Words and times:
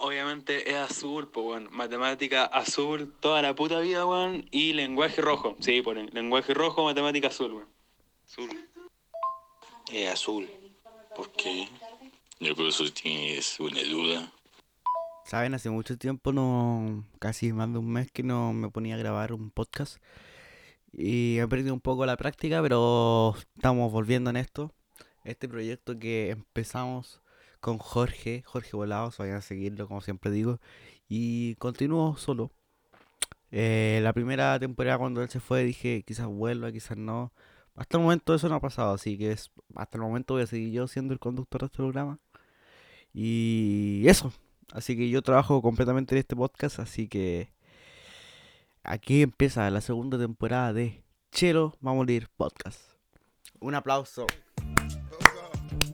Obviamente 0.00 0.70
es 0.70 0.76
azul, 0.76 1.28
pues 1.28 1.44
bueno, 1.44 1.70
matemática 1.70 2.44
azul 2.44 3.14
toda 3.20 3.42
la 3.42 3.54
puta 3.54 3.78
vida, 3.80 4.06
weón, 4.06 4.46
y 4.50 4.72
lenguaje 4.72 5.20
rojo. 5.20 5.56
Sí, 5.60 5.82
ponen 5.82 6.08
lenguaje 6.12 6.54
rojo, 6.54 6.84
matemática 6.84 7.28
azul, 7.28 7.52
weón. 7.52 7.68
Azul. 8.24 8.68
Es 9.92 10.08
azul. 10.08 10.48
¿Por 11.14 11.30
qué? 11.32 11.68
Yo 12.40 12.56
por 12.56 12.66
eso 12.66 12.84
tienes 12.92 13.60
una 13.60 13.82
duda. 13.82 14.32
Saben, 15.24 15.54
hace 15.54 15.70
mucho 15.70 15.98
tiempo, 15.98 16.32
no, 16.32 17.04
casi 17.18 17.52
más 17.52 17.70
de 17.72 17.78
un 17.78 17.90
mes 17.90 18.10
que 18.10 18.22
no 18.22 18.52
me 18.52 18.70
ponía 18.70 18.94
a 18.94 18.98
grabar 18.98 19.32
un 19.32 19.50
podcast. 19.50 19.98
Y 20.92 21.38
he 21.38 21.48
perdido 21.48 21.74
un 21.74 21.80
poco 21.80 22.06
la 22.06 22.16
práctica, 22.16 22.62
pero 22.62 23.34
estamos 23.54 23.92
volviendo 23.92 24.30
en 24.30 24.36
esto. 24.36 24.72
Este 25.24 25.48
proyecto 25.48 25.98
que 25.98 26.30
empezamos 26.30 27.20
con 27.66 27.78
Jorge, 27.78 28.44
Jorge 28.46 28.76
Volados, 28.76 29.18
vayan 29.18 29.38
a 29.38 29.40
seguirlo 29.40 29.88
como 29.88 30.00
siempre 30.00 30.30
digo. 30.30 30.60
Y 31.08 31.56
continúo 31.56 32.16
solo. 32.16 32.52
Eh, 33.50 33.98
la 34.04 34.12
primera 34.12 34.56
temporada 34.60 34.98
cuando 34.98 35.20
él 35.20 35.28
se 35.30 35.40
fue 35.40 35.64
dije 35.64 36.04
quizás 36.06 36.28
vuelva, 36.28 36.70
quizás 36.70 36.96
no. 36.96 37.32
Hasta 37.74 37.96
el 37.98 38.04
momento 38.04 38.34
eso 38.36 38.48
no 38.48 38.54
ha 38.56 38.60
pasado, 38.60 38.94
así 38.94 39.18
que 39.18 39.32
es, 39.32 39.50
hasta 39.74 39.98
el 39.98 40.02
momento 40.02 40.34
voy 40.34 40.44
a 40.44 40.46
seguir 40.46 40.72
yo 40.72 40.86
siendo 40.86 41.12
el 41.12 41.18
conductor 41.18 41.62
de 41.62 41.66
este 41.66 41.78
programa. 41.78 42.20
Y 43.12 44.04
eso. 44.06 44.32
Así 44.72 44.96
que 44.96 45.10
yo 45.10 45.22
trabajo 45.22 45.60
completamente 45.60 46.14
en 46.14 46.20
este 46.20 46.36
podcast, 46.36 46.78
así 46.78 47.08
que 47.08 47.52
aquí 48.84 49.22
empieza 49.22 49.68
la 49.70 49.80
segunda 49.80 50.18
temporada 50.18 50.72
de 50.72 51.02
Chelo 51.32 51.76
va 51.84 51.90
a 51.90 51.94
morir 51.94 52.28
podcast. 52.36 52.80
Un 53.60 53.74
aplauso. 53.74 54.26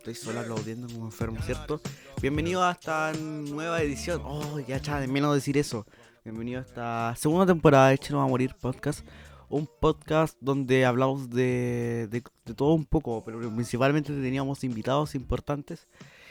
Estoy 0.02 0.16
solo 0.16 0.40
aplaudiendo 0.40 0.92
como 0.92 1.04
enfermo, 1.04 1.40
¿cierto? 1.42 1.80
Bienvenido 2.20 2.64
a 2.64 2.72
esta 2.72 3.12
nueva 3.12 3.80
edición. 3.82 4.20
Oh, 4.24 4.58
ya 4.58 4.74
está, 4.74 4.98
de 4.98 5.06
menos 5.06 5.32
decir 5.32 5.56
eso. 5.56 5.86
Bienvenido 6.24 6.58
a 6.58 6.64
esta 6.64 7.14
segunda 7.16 7.46
temporada 7.46 7.90
de 7.90 7.98
Chelo 7.98 8.18
va 8.18 8.24
a 8.24 8.26
morir 8.26 8.52
podcast. 8.60 9.06
Un 9.48 9.68
podcast 9.80 10.36
donde 10.40 10.84
hablamos 10.84 11.30
de, 11.30 12.08
de, 12.10 12.20
de 12.44 12.54
todo 12.54 12.72
un 12.72 12.84
poco, 12.84 13.22
pero 13.24 13.38
principalmente 13.54 14.12
teníamos 14.12 14.64
invitados 14.64 15.14
importantes. 15.14 15.86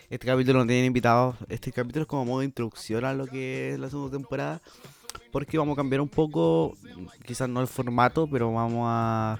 Este 0.10 0.28
capítulo 0.28 0.60
no 0.60 0.68
tiene 0.68 0.88
invitados. 0.88 1.38
Este 1.48 1.72
capítulo 1.72 2.02
es 2.02 2.08
como 2.10 2.26
modo 2.26 2.40
de 2.40 2.48
introducción 2.48 3.06
a 3.06 3.14
lo 3.14 3.26
que 3.26 3.72
es 3.72 3.80
la 3.80 3.90
segunda 3.90 4.18
temporada. 4.18 4.62
Porque 5.32 5.58
vamos 5.58 5.76
a 5.76 5.78
cambiar 5.78 6.02
un 6.02 6.10
poco, 6.10 6.76
quizás 7.26 7.48
no 7.48 7.62
el 7.62 7.68
formato, 7.68 8.28
pero 8.30 8.52
vamos 8.52 8.84
a, 8.86 9.40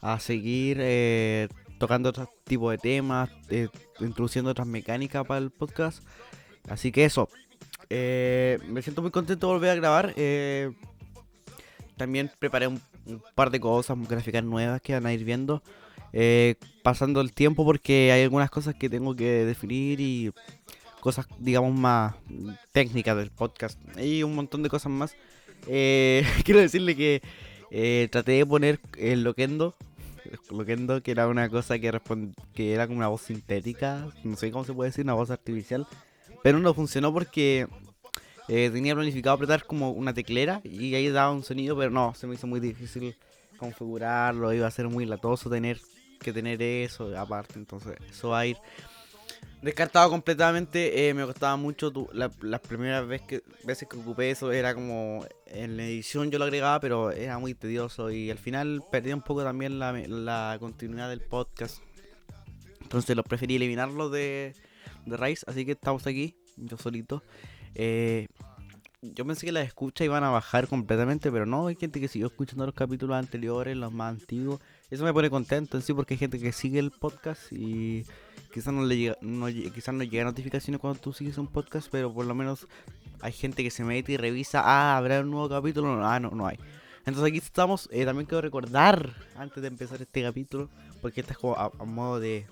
a 0.00 0.18
seguir 0.18 0.78
eh, 0.80 1.46
tocando 1.82 2.10
otro 2.10 2.30
tipo 2.44 2.70
de 2.70 2.78
temas, 2.78 3.28
eh, 3.50 3.66
introduciendo 3.98 4.52
otras 4.52 4.68
mecánicas 4.68 5.26
para 5.26 5.38
el 5.38 5.50
podcast. 5.50 6.00
Así 6.68 6.92
que 6.92 7.04
eso. 7.04 7.28
eh, 7.90 8.60
me 8.68 8.82
siento 8.82 9.02
muy 9.02 9.10
contento 9.10 9.48
de 9.48 9.52
volver 9.54 9.70
a 9.70 9.74
grabar. 9.74 10.14
eh, 10.16 10.70
también 11.96 12.30
preparé 12.38 12.68
un, 12.68 12.80
un 13.04 13.20
par 13.34 13.50
de 13.50 13.58
cosas, 13.58 13.98
gráficas 14.08 14.44
nuevas 14.44 14.80
que 14.80 14.92
van 14.92 15.06
a 15.06 15.12
ir 15.12 15.24
viendo. 15.24 15.60
pasando 16.84 17.20
el 17.20 17.32
tiempo 17.32 17.64
porque 17.64 18.12
hay 18.12 18.22
algunas 18.22 18.48
cosas 18.48 18.76
que 18.76 18.88
tengo 18.88 19.16
que 19.16 19.44
definir 19.44 20.00
y 20.00 20.32
cosas, 21.00 21.26
digamos, 21.40 21.74
más 21.76 22.14
técnicas 22.70 23.16
del 23.16 23.32
podcast. 23.32 23.76
Y 23.98 24.22
un 24.22 24.36
montón 24.36 24.62
de 24.62 24.68
cosas 24.68 24.92
más. 24.92 25.16
Quiero 25.66 26.60
decirle 26.60 26.94
que 26.94 28.08
traté 28.12 28.32
de 28.32 28.46
poner 28.46 28.78
el 28.98 29.24
Loquendo. 29.24 29.74
Loquendo, 30.50 31.02
que 31.02 31.10
era 31.10 31.28
una 31.28 31.48
cosa 31.48 31.78
que, 31.78 32.00
que 32.54 32.72
era 32.72 32.86
como 32.86 32.98
una 32.98 33.08
voz 33.08 33.22
sintética. 33.22 34.08
No 34.24 34.36
sé 34.36 34.50
cómo 34.50 34.64
se 34.64 34.72
puede 34.72 34.90
decir, 34.90 35.04
una 35.04 35.14
voz 35.14 35.30
artificial. 35.30 35.86
Pero 36.42 36.58
no 36.58 36.74
funcionó 36.74 37.12
porque 37.12 37.66
eh, 38.48 38.70
tenía 38.72 38.94
planificado 38.94 39.34
apretar 39.34 39.64
como 39.64 39.90
una 39.90 40.12
teclera 40.12 40.60
y 40.64 40.94
ahí 40.94 41.08
daba 41.08 41.32
un 41.32 41.44
sonido, 41.44 41.76
pero 41.76 41.90
no, 41.90 42.14
se 42.14 42.26
me 42.26 42.34
hizo 42.34 42.46
muy 42.46 42.60
difícil 42.60 43.16
configurarlo. 43.56 44.52
Iba 44.52 44.66
a 44.66 44.70
ser 44.70 44.88
muy 44.88 45.06
latoso 45.06 45.48
tener 45.48 45.80
que 46.20 46.32
tener 46.32 46.60
eso 46.62 47.16
aparte. 47.18 47.54
Entonces, 47.58 47.96
eso 48.10 48.30
va 48.30 48.40
a 48.40 48.46
ir 48.46 48.56
descartado 49.62 50.10
completamente. 50.10 51.08
eh, 51.08 51.14
me 51.14 51.24
costaba 51.24 51.56
mucho. 51.56 51.90
tu- 51.90 52.08
la- 52.12 52.30
las 52.40 52.60
primeras 52.60 53.06
veces 53.06 53.26
que, 53.26 53.42
veces 53.64 53.88
que 53.88 53.96
ocupé 53.96 54.30
eso 54.30 54.52
era 54.52 54.74
como 54.74 55.24
en 55.46 55.76
la 55.76 55.84
edición 55.84 56.30
yo 56.30 56.38
lo 56.38 56.44
agregaba, 56.44 56.80
pero 56.80 57.10
era 57.10 57.38
muy 57.38 57.54
tedioso. 57.54 58.10
Y 58.10 58.30
al 58.30 58.38
final 58.38 58.82
perdí 58.90 59.12
un 59.12 59.22
poco 59.22 59.42
también 59.44 59.78
la, 59.78 59.92
la 59.92 60.56
continuidad 60.60 61.08
del 61.08 61.20
podcast. 61.20 61.78
Entonces 62.82 63.16
lo 63.16 63.22
preferí 63.24 63.56
eliminarlo 63.56 64.10
de, 64.10 64.54
de 65.06 65.16
raíz. 65.16 65.44
Así 65.46 65.64
que 65.64 65.72
estamos 65.72 66.06
aquí, 66.06 66.36
yo 66.56 66.76
solito. 66.76 67.22
Eh, 67.74 68.26
yo 69.00 69.26
pensé 69.26 69.46
que 69.46 69.52
las 69.52 69.66
escuchas 69.66 70.04
iban 70.04 70.22
a 70.22 70.30
bajar 70.30 70.68
completamente, 70.68 71.32
pero 71.32 71.44
no, 71.46 71.66
hay 71.66 71.74
gente 71.74 71.98
que 72.00 72.06
siguió 72.06 72.28
escuchando 72.28 72.66
los 72.66 72.74
capítulos 72.74 73.16
anteriores, 73.16 73.76
los 73.76 73.92
más 73.92 74.12
antiguos. 74.12 74.60
Eso 74.90 75.04
me 75.04 75.12
pone 75.12 75.28
contento 75.30 75.76
en 75.76 75.82
sí 75.82 75.92
porque 75.92 76.14
hay 76.14 76.18
gente 76.18 76.38
que 76.38 76.52
sigue 76.52 76.78
el 76.78 76.90
podcast 76.92 77.50
y 77.52 78.04
quizás 78.52 78.72
no 78.72 78.84
le 78.84 78.96
llega, 78.96 79.18
no, 79.20 79.46
quizás 79.46 79.94
no 79.94 80.04
llega 80.04 80.24
notificaciones 80.24 80.80
cuando 80.80 81.00
tú 81.00 81.12
sigues 81.12 81.38
un 81.38 81.46
podcast, 81.46 81.88
pero 81.90 82.12
por 82.12 82.26
lo 82.26 82.34
menos 82.34 82.68
hay 83.20 83.32
gente 83.32 83.62
que 83.62 83.70
se 83.70 83.82
mete 83.82 84.12
y 84.12 84.16
revisa, 84.16 84.62
ah, 84.64 84.96
habrá 84.96 85.20
un 85.20 85.30
nuevo 85.30 85.48
capítulo, 85.48 86.04
ah, 86.04 86.20
no, 86.20 86.30
no 86.30 86.46
hay. 86.46 86.58
Entonces 87.06 87.24
aquí 87.24 87.38
estamos, 87.38 87.88
eh, 87.90 88.04
también 88.04 88.26
quiero 88.26 88.42
recordar, 88.42 89.14
antes 89.36 89.60
de 89.60 89.68
empezar 89.68 90.00
este 90.02 90.22
capítulo, 90.22 90.68
porque 91.00 91.22
este 91.22 91.32
es 91.32 91.38
como 91.38 91.56
a, 91.56 91.70
modo 91.84 92.20
de 92.20 92.46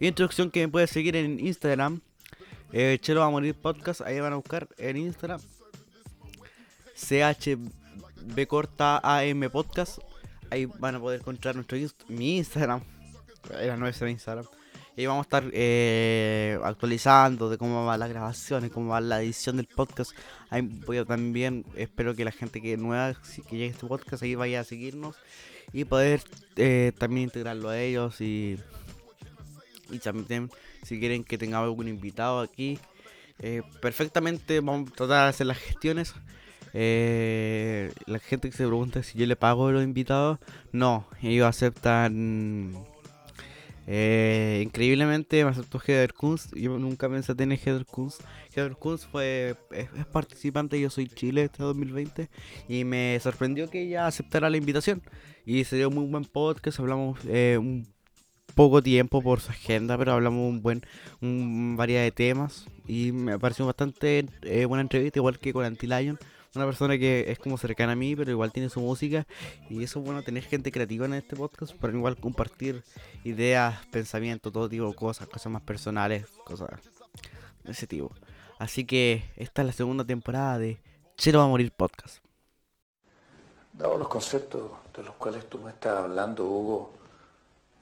introducción 0.00 0.50
que 0.50 0.66
me 0.66 0.68
puedes 0.68 0.90
seguir 0.90 1.16
en 1.16 1.38
Instagram, 1.38 2.00
eh, 2.72 2.98
Chelo 3.00 3.20
va 3.20 3.26
a 3.26 3.30
morir 3.30 3.54
podcast, 3.54 4.00
ahí 4.02 4.20
van 4.20 4.32
a 4.32 4.36
buscar 4.36 4.68
en 4.78 4.96
Instagram, 4.96 5.40
CHB 6.94 8.46
corta 8.46 9.00
AM 9.02 9.48
podcast, 9.50 9.98
ahí 10.50 10.66
van 10.66 10.96
a 10.96 11.00
poder 11.00 11.20
encontrar 11.20 11.54
nuestro 11.54 11.78
mi 12.08 12.38
Instagram, 12.38 12.82
era 13.58 13.76
nuestro 13.76 14.08
Instagram. 14.08 14.44
Y 15.00 15.06
vamos 15.06 15.22
a 15.22 15.28
estar 15.28 15.44
eh, 15.54 16.58
actualizando 16.62 17.48
de 17.48 17.56
cómo 17.56 17.86
van 17.86 18.00
las 18.00 18.10
grabaciones, 18.10 18.70
cómo 18.70 18.90
va 18.90 19.00
la 19.00 19.22
edición 19.22 19.56
del 19.56 19.66
podcast. 19.66 20.12
Ahí 20.50 20.60
voy 20.60 20.98
a 20.98 21.06
también, 21.06 21.64
espero 21.74 22.14
que 22.14 22.22
la 22.22 22.32
gente 22.32 22.60
que 22.60 22.76
nueva, 22.76 23.14
que 23.48 23.56
llegue 23.56 23.68
a 23.68 23.70
este 23.70 23.86
podcast, 23.86 24.22
ahí 24.22 24.34
vaya 24.34 24.60
a 24.60 24.64
seguirnos 24.64 25.16
y 25.72 25.86
poder 25.86 26.20
eh, 26.56 26.92
también 26.98 27.24
integrarlo 27.24 27.70
a 27.70 27.80
ellos 27.80 28.20
y, 28.20 28.58
y 29.90 29.98
también 30.00 30.50
si 30.82 31.00
quieren 31.00 31.24
que 31.24 31.38
tengamos 31.38 31.64
algún 31.64 31.88
invitado 31.88 32.40
aquí, 32.40 32.78
eh, 33.38 33.62
perfectamente 33.80 34.60
vamos 34.60 34.90
a 34.90 34.94
tratar 34.96 35.22
de 35.24 35.28
hacer 35.30 35.46
las 35.46 35.56
gestiones. 35.56 36.12
Eh, 36.74 37.90
la 38.04 38.18
gente 38.18 38.50
que 38.50 38.56
se 38.56 38.66
pregunta 38.66 39.02
si 39.02 39.18
yo 39.18 39.24
le 39.24 39.34
pago 39.34 39.68
a 39.68 39.72
los 39.72 39.82
invitados, 39.82 40.40
no, 40.72 41.06
ellos 41.22 41.46
aceptan 41.46 42.89
eh, 43.92 44.62
increíblemente 44.62 45.44
me 45.44 45.50
aceptó 45.50 45.80
Heather 45.80 46.14
Kunz. 46.14 46.52
Yo 46.52 46.78
nunca 46.78 47.08
pensé 47.08 47.34
tener 47.34 47.58
Heather 47.58 47.84
Kunz. 47.84 48.18
Heather 48.54 48.76
Kunz 48.76 49.04
fue, 49.04 49.56
es, 49.72 49.88
es 49.98 50.06
participante 50.06 50.80
Yo 50.80 50.90
Soy 50.90 51.08
Chile 51.08 51.42
este 51.42 51.64
2020 51.64 52.30
y 52.68 52.84
me 52.84 53.18
sorprendió 53.20 53.68
que 53.68 53.82
ella 53.82 54.06
aceptara 54.06 54.48
la 54.48 54.58
invitación. 54.58 55.02
Y 55.44 55.64
se 55.64 55.74
dio 55.74 55.90
muy 55.90 56.06
buen 56.06 56.24
podcast, 56.24 56.78
hablamos 56.78 57.18
eh, 57.26 57.58
un 57.58 57.88
poco 58.54 58.80
tiempo 58.80 59.22
por 59.22 59.40
su 59.40 59.50
agenda, 59.50 59.98
pero 59.98 60.12
hablamos 60.12 60.48
un 60.48 60.62
buen 60.62 60.82
un, 61.20 61.76
variedad 61.76 62.02
de 62.04 62.12
temas 62.12 62.66
y 62.86 63.10
me 63.10 63.40
pareció 63.40 63.66
bastante 63.66 64.24
eh, 64.42 64.66
buena 64.66 64.82
entrevista, 64.82 65.18
igual 65.18 65.40
que 65.40 65.52
con 65.52 65.64
Anti-Lion. 65.64 66.16
Una 66.54 66.64
persona 66.64 66.98
que 66.98 67.30
es 67.30 67.38
como 67.38 67.56
cercana 67.58 67.92
a 67.92 67.96
mí, 67.96 68.16
pero 68.16 68.32
igual 68.32 68.50
tiene 68.50 68.68
su 68.68 68.80
música. 68.80 69.24
Y 69.68 69.84
eso 69.84 70.00
es 70.00 70.04
bueno 70.04 70.22
tener 70.22 70.42
gente 70.42 70.72
creativa 70.72 71.06
en 71.06 71.14
este 71.14 71.36
podcast 71.36 71.74
para 71.76 71.92
igual 71.92 72.16
compartir 72.16 72.82
ideas, 73.22 73.86
pensamientos, 73.86 74.52
todo 74.52 74.68
tipo 74.68 74.88
de 74.88 74.94
cosas, 74.94 75.28
cosas 75.28 75.52
más 75.52 75.62
personales, 75.62 76.26
cosas 76.44 76.68
de 77.62 77.70
ese 77.70 77.86
tipo. 77.86 78.10
Así 78.58 78.84
que 78.84 79.22
esta 79.36 79.62
es 79.62 79.66
la 79.66 79.72
segunda 79.72 80.04
temporada 80.04 80.58
de 80.58 80.80
Chelo 81.16 81.38
va 81.38 81.44
a 81.44 81.48
morir 81.48 81.70
podcast. 81.70 82.18
Dado 83.72 83.96
los 83.96 84.08
conceptos 84.08 84.72
de 84.96 85.04
los 85.04 85.14
cuales 85.14 85.48
tú 85.48 85.58
me 85.58 85.70
estás 85.70 85.98
hablando, 85.98 86.44
Hugo, 86.44 86.90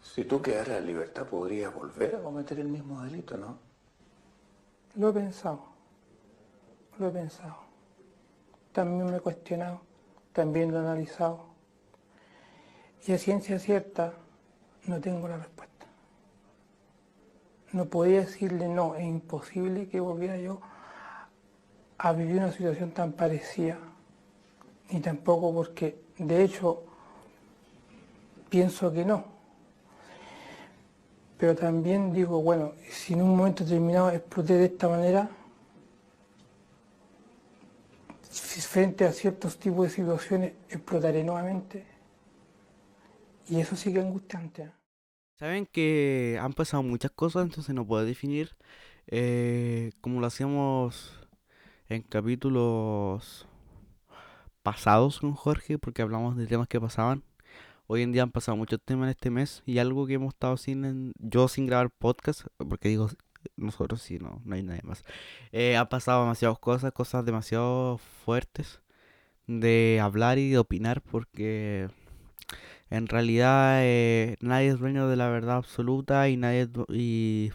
si 0.03 0.25
tú 0.25 0.43
quedaras 0.43 0.79
en 0.79 0.87
libertad 0.87 1.27
podrías 1.27 1.73
volver 1.75 2.17
a 2.17 2.23
cometer 2.23 2.61
el 2.61 2.69
mismo 2.69 3.03
delito, 3.03 3.37
¿no? 3.39 3.59
Lo 4.97 5.09
he 5.09 5.13
pensado, 5.13 5.65
lo 6.99 7.09
he 7.09 7.11
pensado. 7.11 7.68
También 8.79 9.11
me 9.11 9.17
he 9.17 9.21
cuestionado, 9.21 9.81
también 10.33 10.71
lo 10.71 10.79
he 10.79 10.81
analizado. 10.83 11.41
Y 13.05 13.13
a 13.13 13.19
ciencia 13.19 13.59
cierta 13.59 14.13
no 14.87 15.01
tengo 15.01 15.27
la 15.27 15.37
respuesta. 15.37 15.87
No 17.73 17.87
podía 17.87 18.21
decirle 18.21 18.69
no, 18.69 18.95
es 18.95 19.05
imposible 19.05 19.89
que 19.89 19.99
volviera 19.99 20.37
yo 20.37 20.61
a 21.99 22.13
vivir 22.13 22.37
una 22.37 22.53
situación 22.53 22.93
tan 22.93 23.11
parecida. 23.11 23.79
Ni 24.91 25.01
tampoco 25.01 25.53
porque, 25.53 26.01
de 26.17 26.45
hecho, 26.45 26.85
pienso 28.49 28.93
que 28.93 29.05
no. 29.05 29.25
Pero 31.37 31.57
también 31.57 32.13
digo, 32.13 32.41
bueno, 32.41 32.75
si 32.89 33.15
en 33.15 33.23
un 33.23 33.37
momento 33.37 33.65
determinado 33.65 34.11
exploté 34.11 34.55
de 34.55 34.67
esta 34.67 34.89
manera, 34.89 35.29
frente 38.67 39.05
a 39.05 39.13
ciertos 39.13 39.59
tipos 39.59 39.85
de 39.85 39.91
situaciones 39.91 40.53
explotaré 40.69 41.23
nuevamente. 41.23 41.85
Y 43.49 43.61
eso 43.61 43.75
es 43.75 43.87
angustiante. 43.87 44.71
Saben 45.39 45.67
que 45.67 46.39
han 46.41 46.53
pasado 46.53 46.83
muchas 46.83 47.11
cosas, 47.13 47.45
entonces 47.45 47.75
no 47.75 47.87
puedo 47.87 48.05
definir 48.05 48.57
eh, 49.07 49.93
como 50.01 50.21
lo 50.21 50.27
hacíamos 50.27 51.13
en 51.89 52.03
capítulos 52.03 53.47
pasados 54.63 55.21
con 55.21 55.35
Jorge, 55.35 55.79
porque 55.79 56.03
hablamos 56.03 56.37
de 56.37 56.47
temas 56.47 56.69
que 56.69 56.81
pasaban. 56.81 57.23
Hoy 57.87 58.03
en 58.03 58.13
día 58.13 58.23
han 58.23 58.33
pasado 58.33 58.57
muchos 58.57 58.81
temas 58.85 59.05
en 59.05 59.11
este 59.11 59.31
mes 59.31 59.63
y 59.65 59.79
algo 59.79 60.07
que 60.07 60.15
hemos 60.15 60.35
estado 60.35 60.57
sin, 60.59 61.13
yo 61.19 61.49
sin 61.49 61.67
grabar 61.67 61.91
podcast, 61.91 62.43
porque 62.69 62.91
digo 62.91 63.09
nosotros 63.57 64.03
sí, 64.03 64.19
no, 64.19 64.41
no 64.45 64.55
hay 64.55 64.63
nadie 64.63 64.83
más. 64.85 65.05
Eh, 65.53 65.77
han 65.77 65.89
pasado 65.89 66.23
demasiadas 66.23 66.59
cosas, 66.59 66.93
cosas 66.93 67.25
demasiado 67.25 67.99
fuertes 67.99 68.81
de 69.47 70.01
hablar 70.03 70.39
y 70.39 70.51
de 70.51 70.59
opinar, 70.59 71.03
porque 71.03 71.89
en 72.91 73.07
realidad 73.09 73.81
eh, 73.83 74.37
nadie 74.41 74.69
es 74.69 74.79
dueño 74.79 75.09
de 75.09 75.17
la 75.17 75.29
verdad 75.29 75.57
absoluta 75.57 76.29
y 76.29 76.37
nadie 76.37 76.69
y, 76.89 77.53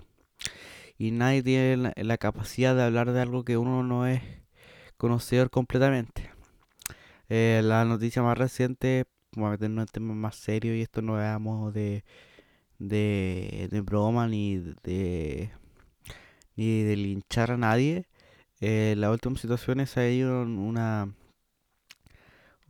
y 0.98 1.12
nadie 1.12 1.44
tiene 1.44 1.94
la, 1.96 2.18
capacidad 2.18 2.76
de 2.76 2.84
hablar 2.84 3.12
de 3.14 3.22
algo 3.22 3.44
que 3.44 3.58
uno 3.58 3.84
no 3.84 4.08
es 4.08 4.22
conocedor 4.98 5.50
completamente. 5.50 6.32
Eh, 7.30 7.62
la 7.64 7.86
noticia 7.86 8.22
más 8.22 8.38
reciente, 8.38 9.06
vamos 9.36 9.50
a 9.50 9.52
meternos 9.52 9.84
en 9.84 9.88
temas 9.88 10.18
más 10.18 10.36
serios 10.36 10.76
y 10.78 10.82
esto 10.82 11.02
no 11.02 11.16
veamos 11.16 11.74
de, 11.74 12.04
de, 12.80 13.68
de 13.72 13.82
broma 13.82 14.28
ni 14.28 14.58
de 14.58 15.52
ni 16.56 16.84
de 16.84 16.96
linchar 16.96 17.52
a 17.52 17.58
nadie. 17.58 18.08
Eh, 18.62 18.96
las 18.98 19.12
últimas 19.12 19.42
situaciones 19.42 19.98
ha 19.98 20.08
ido 20.08 20.42
una, 20.44 21.14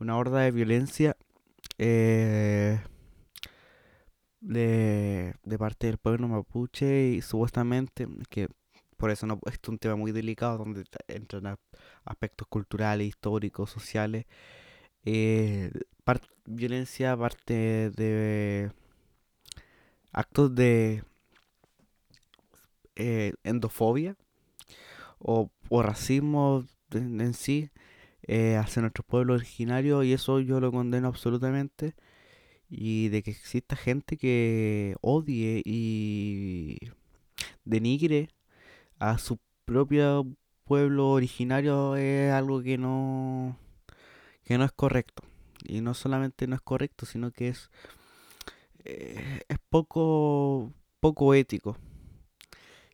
una 0.00 0.16
horda 0.16 0.40
de 0.40 0.50
violencia 0.50 1.16
eh, 1.78 2.80
de, 4.40 5.34
de 5.42 5.58
parte 5.58 5.86
del 5.86 5.98
pueblo 5.98 6.28
mapuche 6.28 7.08
y 7.08 7.22
supuestamente 7.22 8.08
que 8.28 8.48
por 8.96 9.10
eso 9.10 9.26
no 9.26 9.40
es 9.46 9.58
un 9.68 9.78
tema 9.78 9.96
muy 9.96 10.12
delicado 10.12 10.58
donde 10.58 10.84
entran 11.08 11.58
aspectos 12.04 12.48
culturales, 12.48 13.08
históricos, 13.08 13.70
sociales. 13.70 14.26
Eh, 15.04 15.70
violencia, 16.46 17.16
parte 17.16 17.90
de 17.90 18.70
actos 20.12 20.54
de 20.54 21.02
eh, 22.96 23.34
endofobia 23.44 24.16
o, 25.24 25.50
racismo 25.82 26.66
en, 26.92 27.34
sí 27.34 27.70
eh, 28.22 28.56
hacia 28.56 28.82
nuestro 28.82 29.04
pueblo 29.04 29.34
originario 29.34 30.02
y 30.02 30.12
eso 30.12 30.40
yo 30.40 30.60
lo 30.60 30.72
condeno 30.72 31.08
absolutamente. 31.08 31.94
Y 32.68 33.08
de 33.08 33.22
que 33.22 33.30
exista 33.32 33.76
gente 33.76 34.16
que 34.16 34.96
odie 35.00 35.62
y 35.64 36.78
denigre 37.64 38.30
a 38.98 39.18
su 39.18 39.38
propio 39.64 40.26
pueblo 40.64 41.10
originario 41.10 41.96
es 41.96 42.32
algo 42.32 42.62
que 42.62 42.78
no 42.78 43.58
que 44.44 44.58
no 44.58 44.64
es 44.64 44.72
correcto. 44.72 45.22
Y 45.64 45.80
no 45.80 45.94
solamente 45.94 46.46
no 46.46 46.56
es 46.56 46.62
correcto 46.62 47.06
sino 47.06 47.30
que 47.32 47.48
es 47.48 47.70
eh, 48.84 49.42
es 49.48 49.58
poco 49.70 50.72
poco 51.00 51.34
ético 51.34 51.78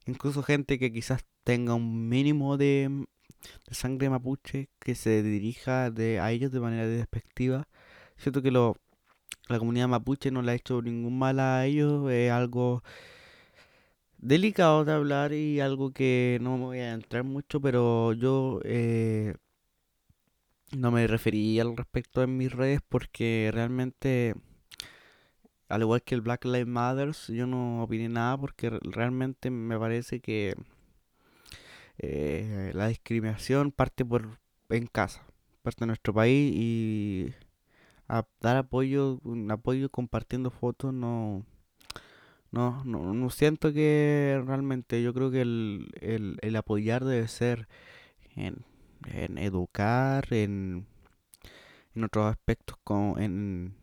incluso 0.06 0.42
gente 0.42 0.78
que 0.78 0.92
quizás 0.92 1.24
tenga 1.44 1.74
un 1.74 2.08
mínimo 2.08 2.56
de, 2.56 3.06
sangre 3.70 4.10
mapuche 4.10 4.68
que 4.78 4.94
se 4.94 5.22
dirija 5.22 5.90
de, 5.90 6.20
a 6.20 6.32
ellos 6.32 6.52
de 6.52 6.60
manera 6.60 6.86
despectiva. 6.86 7.68
Siento 8.16 8.42
que 8.42 8.50
lo, 8.50 8.76
la 9.48 9.58
comunidad 9.58 9.88
mapuche 9.88 10.30
no 10.30 10.42
le 10.42 10.52
ha 10.52 10.54
hecho 10.54 10.82
ningún 10.82 11.18
mal 11.18 11.40
a 11.40 11.66
ellos, 11.66 12.10
es 12.10 12.30
algo 12.30 12.82
delicado 14.18 14.84
de 14.84 14.92
hablar 14.92 15.32
y 15.32 15.60
algo 15.60 15.92
que 15.92 16.38
no 16.42 16.58
me 16.58 16.64
voy 16.64 16.78
a 16.78 16.92
entrar 16.92 17.24
mucho, 17.24 17.60
pero 17.60 18.12
yo 18.12 18.60
eh, 18.64 19.34
no 20.76 20.90
me 20.90 21.06
referí 21.06 21.58
al 21.60 21.76
respecto 21.76 22.22
en 22.22 22.36
mis 22.36 22.52
redes 22.52 22.80
porque 22.88 23.50
realmente 23.52 24.34
al 25.70 25.82
igual 25.82 26.02
que 26.02 26.14
el 26.14 26.20
Black 26.20 26.44
Lives 26.44 26.66
Matter, 26.66 27.12
yo 27.28 27.46
no 27.46 27.82
opiné 27.82 28.08
nada 28.08 28.36
porque 28.36 28.70
realmente 28.70 29.50
me 29.50 29.78
parece 29.78 30.20
que 30.20 30.54
eh, 31.98 32.72
la 32.74 32.88
discriminación 32.88 33.72
parte 33.72 34.04
por 34.04 34.38
en 34.68 34.86
casa, 34.86 35.24
parte 35.62 35.80
de 35.80 35.86
nuestro 35.86 36.12
país 36.12 36.52
y 36.54 37.34
dar 38.40 38.56
apoyo, 38.56 39.20
un 39.24 39.50
apoyo 39.50 39.90
compartiendo 39.90 40.50
fotos 40.50 40.92
no, 40.92 41.44
no, 42.50 42.84
no, 42.84 43.30
siento 43.30 43.72
que 43.72 44.42
realmente 44.44 45.02
yo 45.02 45.14
creo 45.14 45.30
que 45.30 45.42
el, 45.42 45.88
el, 46.00 46.38
el 46.42 46.56
apoyar 46.56 47.04
debe 47.04 47.28
ser 47.28 47.68
en, 48.34 48.64
en 49.06 49.38
educar, 49.38 50.32
en, 50.32 50.86
en 51.94 52.04
otros 52.04 52.26
aspectos, 52.26 52.76
como 52.82 53.18
en 53.18 53.74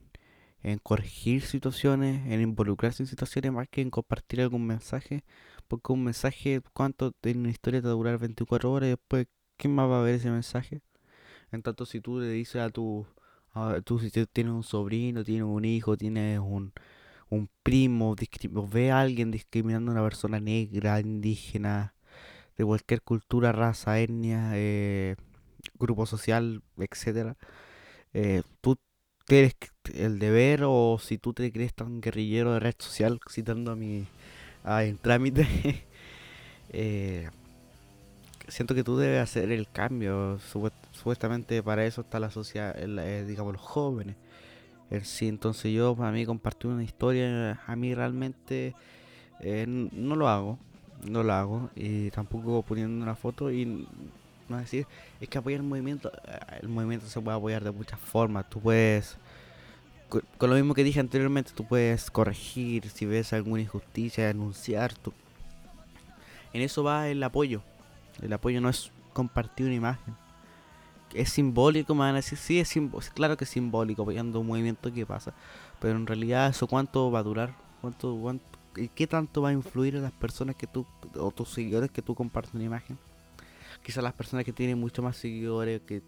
en 0.64 0.80
corregir 0.80 1.44
situaciones, 1.44 2.26
en 2.32 2.42
involucrarse 2.42 3.04
en 3.04 3.08
situaciones 3.08 3.52
más 3.52 3.68
que 3.70 3.82
en 3.82 3.90
compartir 3.90 4.42
algún 4.42 4.66
mensaje, 4.66 5.24
porque 5.68 5.94
un 5.94 6.04
mensaje, 6.04 6.62
¿cuánto 6.74 7.14
en 7.24 7.40
una 7.40 7.50
historia 7.50 7.82
te 7.82 7.88
va 7.88 7.94
a 7.94 7.96
durar 7.96 8.18
24 8.20 8.72
horas 8.72 8.88
y 8.88 8.90
después 8.92 9.28
quién 9.58 9.76
más 9.76 9.90
va 9.90 10.00
a 10.00 10.04
ver 10.04 10.16
ese 10.16 10.32
mensaje? 10.32 10.82
En 11.52 11.62
tanto 11.64 11.86
si 11.86 12.02
tú 12.02 12.20
le 12.20 12.30
dices 12.32 12.62
a 12.62 12.70
tu, 12.70 13.06
tú 13.86 14.00
si 14.00 14.12
tienes 14.28 14.54
un 14.54 14.64
sobrino, 14.64 15.24
tienes 15.24 15.44
un 15.44 15.66
hijo, 15.66 15.98
tienes 15.98 16.40
un, 16.40 16.74
un 17.30 17.50
primo, 17.64 18.16
ve 18.72 18.92
a 18.92 19.02
alguien 19.02 19.32
discriminando 19.32 19.92
a 19.92 19.96
una 19.96 20.04
persona 20.04 20.40
negra, 20.40 21.00
indígena, 21.00 21.96
de 22.58 22.66
cualquier 22.66 23.02
cultura, 23.02 23.52
raza, 23.52 24.00
etnia, 24.00 24.52
eh, 24.56 25.16
grupo 25.76 26.06
social, 26.06 26.64
etcétera, 26.78 27.38
eh, 28.14 28.44
tú 28.62 28.78
tienes 29.28 29.56
el 29.94 30.20
deber 30.20 30.62
o 30.66 30.98
si 31.00 31.18
tú 31.18 31.34
te 31.34 31.52
crees 31.52 31.74
tan 31.74 32.02
guerrillero 32.02 32.54
de 32.54 32.60
red 32.62 32.76
social, 32.80 33.20
citando 33.30 33.72
a 33.72 33.76
mi 33.76 34.08
a, 34.64 34.84
en 34.86 34.98
trámite, 34.98 35.48
eh, 36.72 37.30
siento 38.48 38.76
que 38.76 38.84
tú 38.84 38.98
debes 38.98 39.22
hacer 39.22 39.52
el 39.52 39.70
cambio. 39.70 40.40
supuestamente 40.94 41.62
para 41.64 41.86
eso 41.86 42.02
está 42.02 42.20
la 42.20 42.32
sociedad, 42.32 42.76
eh, 42.78 43.26
digamos, 43.28 43.54
los 43.54 43.62
jóvenes. 43.62 44.16
En 44.90 45.06
sí, 45.06 45.28
entonces 45.28 45.74
yo 45.74 45.96
para 45.96 46.12
mí 46.12 46.26
compartir 46.26 46.72
una 46.72 46.84
historia, 46.84 47.62
a 47.68 47.76
mí 47.76 47.94
realmente 47.94 48.76
eh, 49.42 49.66
no 49.68 50.16
lo 50.16 50.30
hago, 50.30 50.60
no 51.10 51.24
lo 51.24 51.34
hago 51.34 51.70
y 51.76 52.12
tampoco 52.12 52.64
poniendo 52.64 53.04
una 53.04 53.16
foto 53.16 53.52
y 53.52 53.88
no 54.50 54.58
decir, 54.58 54.88
es 55.20 55.30
que 55.30 55.38
apoyar 55.38 55.62
el 55.62 55.68
movimiento, 55.68 56.12
eh, 56.26 56.60
el 56.62 56.70
movimiento 56.70 57.08
se 57.08 57.20
puede 57.20 57.38
apoyar 57.38 57.64
de 57.64 57.72
muchas 57.72 58.00
formas. 58.00 58.50
Tú 58.50 58.60
puedes, 58.60 59.18
con 60.10 60.50
lo 60.50 60.56
mismo 60.56 60.74
que 60.74 60.84
dije 60.84 61.00
anteriormente, 61.00 61.52
tú 61.54 61.66
puedes 61.66 62.10
corregir 62.10 62.90
si 62.90 63.06
ves 63.06 63.34
alguna 63.34 63.62
injusticia, 63.62 64.28
denunciar. 64.28 64.94
Tú. 64.94 65.14
En 66.54 66.62
eso 66.62 66.84
va 66.84 67.08
el 67.10 67.22
apoyo. 67.24 67.62
El 68.22 68.34
apoyo 68.34 68.62
no 68.62 68.70
es 68.70 68.92
compartir 69.14 69.66
una 69.66 69.76
imagen. 69.76 70.16
Es 71.14 71.30
simbólico, 71.30 71.94
me 71.96 72.02
van 72.02 72.12
a 72.12 72.18
decir, 72.18 72.38
sí, 72.38 72.60
es 72.60 72.74
claro 73.14 73.38
que 73.38 73.46
es 73.46 73.50
simbólico 73.50 74.02
apoyando 74.02 74.40
un 74.40 74.48
movimiento 74.48 74.92
que 74.94 75.06
pasa. 75.06 75.34
Pero 75.80 75.96
en 75.96 76.08
realidad, 76.08 76.50
¿eso 76.50 76.68
cuánto 76.68 77.12
va 77.12 77.20
a 77.20 77.24
durar? 77.24 77.56
¿Cuánto, 77.82 78.18
cuánto, 78.22 78.46
qué 78.94 79.08
tanto 79.08 79.42
va 79.42 79.50
a 79.50 79.54
influir 79.54 79.96
en 79.96 80.04
las 80.04 80.12
personas 80.12 80.56
que 80.56 80.68
tú, 80.68 80.86
o 81.18 81.32
tus 81.32 81.50
seguidores 81.50 81.92
que 81.92 82.02
tú 82.02 82.16
compartes 82.16 82.54
una 82.54 82.64
imagen? 82.64 82.98
Quizás 83.84 84.04
las 84.04 84.14
personas 84.14 84.46
que 84.46 84.54
tienen 84.54 84.80
mucho 84.80 85.02
más 85.02 85.18
seguidores, 85.18 85.82
que 85.82 86.02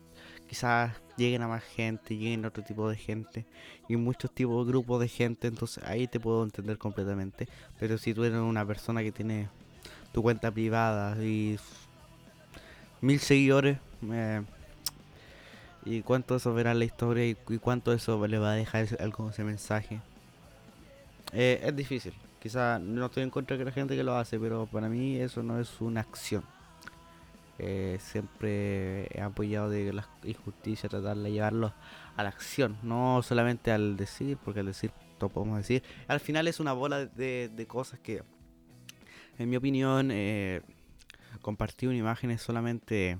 quizás 0.47 0.91
lleguen 1.17 1.41
a 1.43 1.47
más 1.47 1.63
gente, 1.63 2.17
lleguen 2.17 2.45
a 2.45 2.49
otro 2.49 2.63
tipo 2.63 2.89
de 2.89 2.97
gente 2.97 3.45
y 3.87 3.95
muchos 3.95 4.31
tipos 4.31 4.65
de 4.65 4.71
grupos 4.71 4.99
de 4.99 5.07
gente, 5.07 5.47
entonces 5.47 5.83
ahí 5.83 6.07
te 6.07 6.19
puedo 6.19 6.43
entender 6.43 6.77
completamente. 6.77 7.47
Pero 7.79 7.97
si 7.97 8.13
tú 8.13 8.23
eres 8.23 8.39
una 8.39 8.65
persona 8.65 9.01
que 9.03 9.11
tiene 9.11 9.49
tu 10.11 10.21
cuenta 10.21 10.51
privada 10.51 11.21
y 11.23 11.57
mil 13.01 13.19
seguidores, 13.19 13.77
eh, 14.11 14.41
y 15.85 16.01
cuánto 16.01 16.35
eso 16.35 16.53
verá 16.53 16.73
la 16.73 16.85
historia 16.85 17.25
y, 17.25 17.35
cuánto 17.59 17.93
eso 17.93 18.25
le 18.27 18.37
va 18.37 18.51
a 18.51 18.55
dejar 18.55 18.87
algo 18.99 19.29
ese 19.29 19.43
mensaje. 19.43 20.01
Eh, 21.31 21.61
es 21.63 21.75
difícil. 21.75 22.13
Quizás 22.41 22.81
no 22.81 23.05
estoy 23.05 23.23
en 23.23 23.29
contra 23.29 23.57
de 23.57 23.65
la 23.65 23.71
gente 23.71 23.95
que 23.95 24.03
lo 24.03 24.15
hace, 24.15 24.39
pero 24.39 24.65
para 24.65 24.89
mí 24.89 25.17
eso 25.17 25.43
no 25.43 25.59
es 25.59 25.81
una 25.81 26.01
acción. 26.01 26.43
Eh, 27.59 27.97
siempre 27.99 29.07
he 29.15 29.21
apoyado 29.21 29.69
de 29.69 29.91
las 29.91 30.07
injusticias, 30.23 30.89
tratar 30.89 31.17
de 31.17 31.31
llevarlos 31.31 31.73
a 32.15 32.23
la 32.23 32.29
acción, 32.29 32.77
no 32.83 33.21
solamente 33.21 33.71
al 33.71 33.97
decir, 33.97 34.37
porque 34.37 34.61
al 34.61 34.67
decir 34.67 34.91
todo 35.17 35.29
podemos 35.29 35.57
decir. 35.57 35.83
Al 36.07 36.19
final 36.19 36.47
es 36.47 36.59
una 36.59 36.73
bola 36.73 37.05
de, 37.05 37.65
cosas 37.67 37.99
que, 37.99 38.23
en 39.37 39.49
mi 39.49 39.57
opinión, 39.57 40.09
eh, 40.11 40.61
compartir 41.41 41.89
una 41.89 41.97
imagen 41.97 42.31
es 42.31 42.41
solamente 42.41 43.19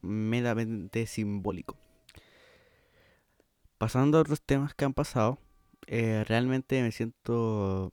meramente 0.00 1.06
simbólico. 1.06 1.76
Pasando 3.78 4.18
a 4.18 4.20
otros 4.22 4.40
temas 4.40 4.74
que 4.74 4.84
han 4.84 4.94
pasado, 4.94 5.38
eh, 5.86 6.24
realmente 6.26 6.82
me 6.82 6.92
siento 6.92 7.92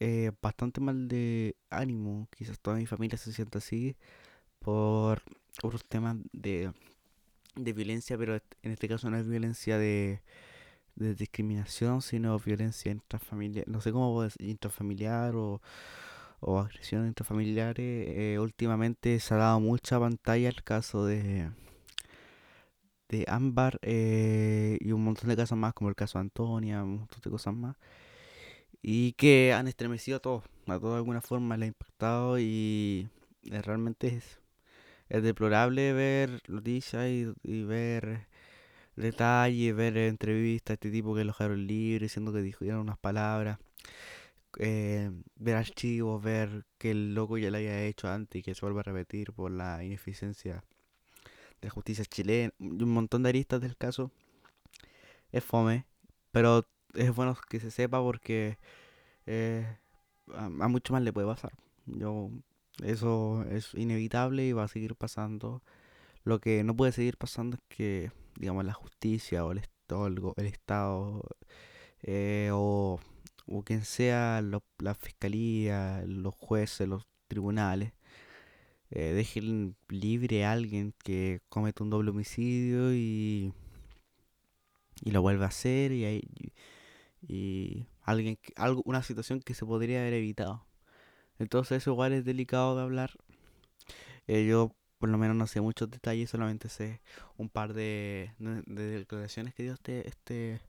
eh, 0.00 0.32
bastante 0.40 0.80
mal 0.80 1.06
de 1.06 1.56
ánimo, 1.70 2.28
quizás 2.36 2.58
toda 2.58 2.76
mi 2.76 2.86
familia 2.86 3.18
se 3.18 3.32
sienta 3.32 3.58
así, 3.58 3.96
por 4.62 5.22
otros 5.62 5.84
temas 5.84 6.16
de, 6.32 6.72
de 7.56 7.72
violencia, 7.72 8.16
pero 8.18 8.36
en 8.62 8.72
este 8.72 8.88
caso 8.88 9.10
no 9.10 9.18
es 9.18 9.28
violencia 9.28 9.78
de, 9.78 10.22
de 10.96 11.14
discriminación, 11.14 12.02
sino 12.02 12.38
violencia 12.38 12.92
intrafamiliar, 12.92 13.68
no 13.68 13.80
sé 13.80 13.92
cómo 13.92 14.22
decir, 14.22 14.48
intrafamiliar 14.48 15.34
o, 15.36 15.60
o 16.40 16.58
agresión 16.58 17.06
intrafamiliares. 17.06 18.08
Eh, 18.08 18.38
últimamente 18.40 19.18
se 19.20 19.34
ha 19.34 19.38
dado 19.38 19.60
mucha 19.60 20.00
pantalla 20.00 20.48
el 20.48 20.62
caso 20.64 21.04
de 21.06 21.50
de 23.12 23.26
Ámbar 23.28 23.78
eh, 23.82 24.78
y 24.80 24.92
un 24.92 25.04
montón 25.04 25.28
de 25.28 25.36
casos 25.36 25.58
más, 25.58 25.74
como 25.74 25.90
el 25.90 25.94
caso 25.96 26.18
de 26.18 26.22
Antonia, 26.22 26.82
un 26.82 27.00
montón 27.00 27.20
de 27.22 27.30
cosas 27.30 27.54
más, 27.54 27.76
y 28.82 29.12
que 29.12 29.52
han 29.52 29.68
estremecido 29.68 30.16
a 30.16 30.20
todos, 30.20 30.44
a 30.66 30.78
todos 30.78 30.94
de 30.94 30.96
alguna 30.96 31.20
forma 31.20 31.56
le 31.56 31.66
ha 31.66 31.68
impactado 31.68 32.38
y 32.38 33.08
eh, 33.44 33.62
realmente 33.62 34.08
es, 34.08 34.40
es 35.12 35.22
deplorable 35.22 35.92
ver 35.92 36.40
noticias 36.48 37.06
y, 37.06 37.28
y 37.42 37.64
ver 37.64 38.26
detalles, 38.96 39.76
ver 39.76 39.96
entrevistas 39.98 40.72
a 40.72 40.74
este 40.74 40.90
tipo 40.90 41.14
que 41.14 41.24
lo 41.24 41.32
dejaron 41.32 41.66
libre, 41.66 42.06
diciendo 42.06 42.32
que 42.32 42.42
dijeron 42.42 42.80
unas 42.80 42.98
palabras, 42.98 43.58
eh, 44.58 45.10
ver 45.36 45.56
archivos, 45.56 46.22
ver 46.22 46.64
que 46.78 46.92
el 46.92 47.14
loco 47.14 47.38
ya 47.38 47.50
lo 47.50 47.58
había 47.58 47.84
hecho 47.84 48.08
antes 48.08 48.40
y 48.40 48.42
que 48.42 48.54
se 48.54 48.62
vuelve 48.62 48.80
a 48.80 48.84
repetir 48.84 49.32
por 49.32 49.50
la 49.50 49.84
ineficiencia 49.84 50.64
de 51.62 51.70
justicia 51.70 52.04
chilena 52.04 52.52
un 52.58 52.90
montón 52.92 53.22
de 53.22 53.30
aristas 53.30 53.60
del 53.60 53.76
caso. 53.76 54.10
Es 55.32 55.44
fome, 55.44 55.86
pero 56.30 56.66
es 56.94 57.14
bueno 57.14 57.36
que 57.48 57.60
se 57.60 57.70
sepa 57.70 58.00
porque 58.00 58.58
eh, 59.26 59.66
a, 60.34 60.46
a 60.46 60.68
mucho 60.68 60.92
más 60.92 61.02
le 61.02 61.12
puede 61.12 61.26
pasar. 61.26 61.52
Yo 61.86 62.30
eso 62.84 63.44
es 63.50 63.74
inevitable 63.74 64.46
y 64.46 64.52
va 64.52 64.64
a 64.64 64.68
seguir 64.68 64.94
pasando. 64.96 65.62
Lo 66.24 66.40
que 66.40 66.64
no 66.64 66.76
puede 66.76 66.92
seguir 66.92 67.18
pasando 67.18 67.56
es 67.56 67.62
que, 67.68 68.12
digamos, 68.36 68.64
la 68.64 68.74
justicia 68.74 69.44
o 69.46 69.52
el, 69.52 69.62
el, 70.38 70.46
Estado 70.46 71.22
eh, 72.02 72.50
o, 72.52 73.00
o 73.46 73.62
quien 73.64 73.84
sea, 73.84 74.42
la 74.78 74.94
fiscalía, 74.94 76.04
los 76.06 76.34
jueces, 76.34 76.88
los 76.88 77.06
tribunales, 77.28 77.92
eh, 78.90 79.12
dejen 79.14 79.76
libre 79.88 80.44
a 80.44 80.52
alguien 80.52 80.94
que 81.04 81.40
comete 81.48 81.82
un 81.82 81.90
doble 81.90 82.10
homicidio 82.10 82.94
y, 82.94 83.52
y 85.04 85.10
lo 85.10 85.22
vuelve 85.22 85.44
a 85.44 85.48
hacer 85.48 85.92
y, 85.92 86.04
hay- 86.04 86.22
y 87.22 87.86
alguien 88.02 88.36
que- 88.36 88.52
algo, 88.56 88.82
una 88.86 89.02
situación 89.02 89.40
que 89.40 89.54
se 89.54 89.66
podría 89.66 90.00
haber 90.00 90.14
evitado. 90.14 90.64
Entonces 91.42 91.78
eso 91.78 91.92
igual 91.92 92.12
es 92.14 92.24
delicado 92.24 92.76
de 92.76 92.82
hablar. 92.82 93.12
Eh, 94.26 94.46
yo 94.46 94.74
por 94.98 95.08
lo 95.08 95.18
menos 95.18 95.36
no 95.36 95.46
sé 95.46 95.60
muchos 95.60 95.90
detalles, 95.90 96.30
solamente 96.30 96.68
sé 96.68 97.00
un 97.36 97.48
par 97.48 97.74
de, 97.74 98.32
de- 98.38 98.62
de 98.66 98.98
declaraciones 99.00 99.54
que 99.54 99.64
dio 99.64 99.72
este, 99.74 100.08
este 100.08 100.60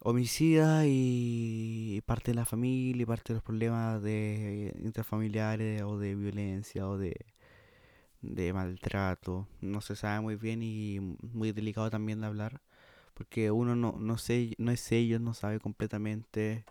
homicida 0.00 0.86
y, 0.86 1.96
y 1.96 2.00
parte 2.02 2.30
de 2.32 2.36
la 2.36 2.44
familia 2.44 3.02
y 3.02 3.06
parte 3.06 3.32
de 3.32 3.34
los 3.36 3.42
problemas 3.44 4.02
de 4.02 4.74
intrafamiliares 4.82 5.82
o 5.82 5.98
de 5.98 6.14
violencia 6.14 6.88
o 6.88 6.96
de, 6.98 7.14
de 8.22 8.52
maltrato. 8.52 9.46
No 9.60 9.80
se 9.80 9.96
sabe 9.96 10.20
muy 10.20 10.36
bien 10.36 10.62
y 10.62 11.00
muy 11.00 11.52
delicado 11.52 11.90
también 11.90 12.20
de 12.20 12.26
hablar 12.26 12.60
porque 13.14 13.50
uno 13.50 13.76
no, 13.76 13.96
no 14.00 14.18
sé, 14.18 14.54
no 14.58 14.72
es 14.72 14.92
ellos, 14.92 15.20
no 15.20 15.34
sabe 15.34 15.60
completamente. 15.60 16.64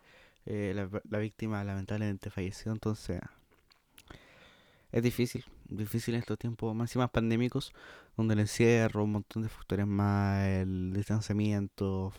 Eh, 0.51 0.74
la, 0.74 1.20
víctima 1.20 1.63
lamentablemente 1.63 2.32
falleció, 2.32 2.72
entonces 2.72 3.22
es 4.91 5.03
difícil, 5.03 5.46
difícil 5.65 6.15
en 6.15 6.22
estos 6.22 6.39
tiempos 6.39 6.75
más 6.75 6.96
y 6.96 6.98
más 6.98 7.12
pandémicos, 7.12 7.72
donde 8.18 8.34
el 8.34 8.39
encierro, 8.39 9.03
un 9.03 9.12
montón 9.12 9.44
de 9.44 9.50
factores 9.50 9.86
más, 9.86 10.44
el 10.48 10.91
distanciamiento, 10.96 12.12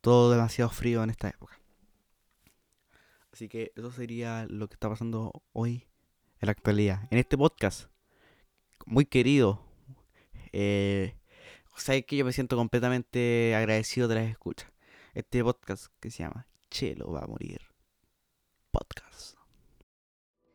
todo 0.00 0.30
demasiado 0.30 0.70
frío 0.70 1.04
en 1.04 1.10
esta 1.10 1.28
época. 1.28 1.60
Así 3.30 3.50
que 3.50 3.72
eso 3.76 3.92
sería 3.92 4.46
lo 4.48 4.66
que 4.68 4.74
está 4.74 4.88
pasando 4.88 5.42
hoy 5.52 5.86
en 6.40 6.46
la 6.46 6.52
actualidad. 6.52 7.06
En 7.10 7.18
este 7.18 7.36
podcast, 7.36 7.90
muy 8.86 9.04
querido, 9.04 9.62
eh, 10.52 11.18
sabes 11.76 12.06
que 12.06 12.16
yo 12.16 12.24
me 12.24 12.32
siento 12.32 12.56
completamente 12.56 13.54
agradecido 13.54 14.08
de 14.08 14.14
las 14.14 14.30
escuchas. 14.30 14.72
Este 15.12 15.44
podcast 15.44 15.88
que 16.00 16.10
se 16.10 16.22
llama 16.22 16.46
Chelo 16.74 17.12
va 17.12 17.20
a 17.20 17.28
morir. 17.28 17.60
Podcast. 18.72 19.36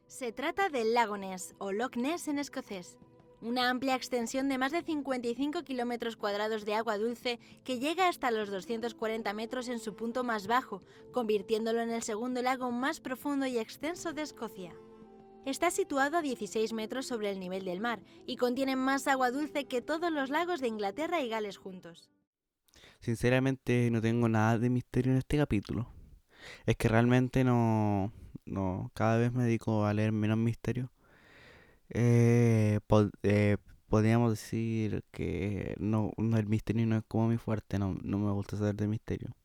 Se 0.06 0.34
trata 0.34 0.68
del 0.68 0.94
lago 0.94 1.16
Ness 1.16 1.56
o 1.60 1.72
Loch 1.72 1.96
Ness 1.96 2.28
en 2.28 2.40
escocés, 2.40 2.98
una 3.40 3.70
amplia 3.70 3.96
extensión 3.96 4.50
de 4.50 4.58
más 4.58 4.74
de 4.74 4.82
55 4.82 5.64
kilómetros 5.64 6.18
cuadrados 6.18 6.66
de 6.66 6.74
agua 6.74 6.98
dulce 6.98 7.40
que 7.64 7.80
llega 7.80 8.10
hasta 8.10 8.32
los 8.32 8.50
240 8.50 9.32
metros 9.32 9.70
en 9.70 9.80
su 9.80 9.96
punto 9.96 10.26
más 10.26 10.48
bajo, 10.48 10.84
convirtiéndolo 11.14 11.80
en 11.80 11.92
el 11.92 12.04
segundo 12.04 12.42
lago 12.42 12.70
más 12.70 13.00
profundo 13.00 13.46
y 13.46 13.58
extenso 13.58 14.12
de 14.12 14.24
Escocia. 14.24 14.76
Está 15.46 15.72
situado 15.72 16.18
a 16.18 16.22
16 16.22 16.74
metros 16.74 17.08
sobre 17.08 17.32
el 17.32 17.40
nivel 17.40 17.64
del 17.64 17.80
mar 17.80 18.02
y 18.26 18.36
contiene 18.36 18.76
más 18.76 19.08
agua 19.08 19.32
dulce 19.32 19.68
que 19.68 19.82
todos 19.82 20.12
los 20.12 20.30
lagos 20.30 20.60
de 20.60 20.68
Inglaterra 20.68 21.22
y 21.22 21.30
Gales 21.30 21.56
juntos. 21.56 22.10
Sinceramente 23.00 23.90
no 23.90 24.02
tengo 24.02 24.28
nada 24.28 24.58
de 24.58 24.70
misterio 24.70 25.14
en 25.14 25.20
este 25.20 25.38
capítulo. 25.38 25.88
Es 26.66 26.76
que 26.78 26.88
realmente 26.88 27.44
no, 27.44 28.12
no, 28.46 28.92
cada 28.94 29.18
vez 29.18 29.32
me 29.34 29.44
dedico 29.44 29.86
a 29.86 29.94
leer 29.94 30.12
menos 30.12 30.38
misterio. 30.38 30.92
Eh, 31.90 32.80
eh, 33.24 33.58
podríamos 33.88 34.32
decir 34.32 35.04
que 35.12 35.76
no, 35.80 36.14
no, 36.18 36.38
el 36.38 36.48
misterio 36.48 36.86
no 36.86 36.98
es 36.98 37.04
como 37.08 37.28
mi 37.28 37.38
fuerte, 37.38 37.80
no, 37.80 37.98
no 38.04 38.20
me 38.20 38.32
gusta 38.32 38.58
saber 38.58 38.76
de 38.76 38.88
misterio. 38.88 39.36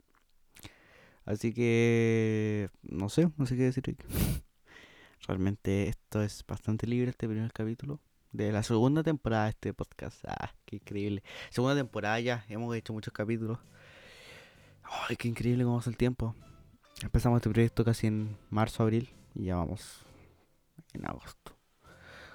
Así 1.24 1.54
que 1.54 2.68
no 2.82 3.08
sé, 3.08 3.30
no 3.36 3.46
sé 3.46 3.56
qué 3.56 3.62
decir. 3.64 3.96
Realmente 5.26 5.88
esto 5.88 6.22
es 6.22 6.44
bastante 6.46 6.86
libre 6.86 7.10
este 7.10 7.26
primer 7.26 7.50
capítulo 7.52 8.00
de 8.32 8.52
la 8.52 8.62
segunda 8.62 9.02
temporada 9.02 9.44
de 9.44 9.50
este 9.50 9.72
podcast. 9.72 10.22
Ah, 10.26 10.52
qué 10.66 10.76
increíble. 10.76 11.22
Segunda 11.50 11.76
temporada 11.76 12.20
ya, 12.20 12.44
hemos 12.48 12.74
hecho 12.76 12.92
muchos 12.92 13.14
capítulos. 13.14 13.58
Ay, 15.08 15.16
qué 15.16 15.28
increíble 15.28 15.64
cómo 15.64 15.78
pasa 15.78 15.88
el 15.88 15.96
tiempo. 15.96 16.34
Empezamos 17.02 17.38
este 17.38 17.50
proyecto 17.50 17.84
casi 17.84 18.06
en 18.06 18.36
marzo, 18.50 18.82
abril 18.82 19.10
y 19.34 19.44
ya 19.44 19.56
vamos 19.56 20.04
en 20.92 21.06
agosto. 21.06 21.56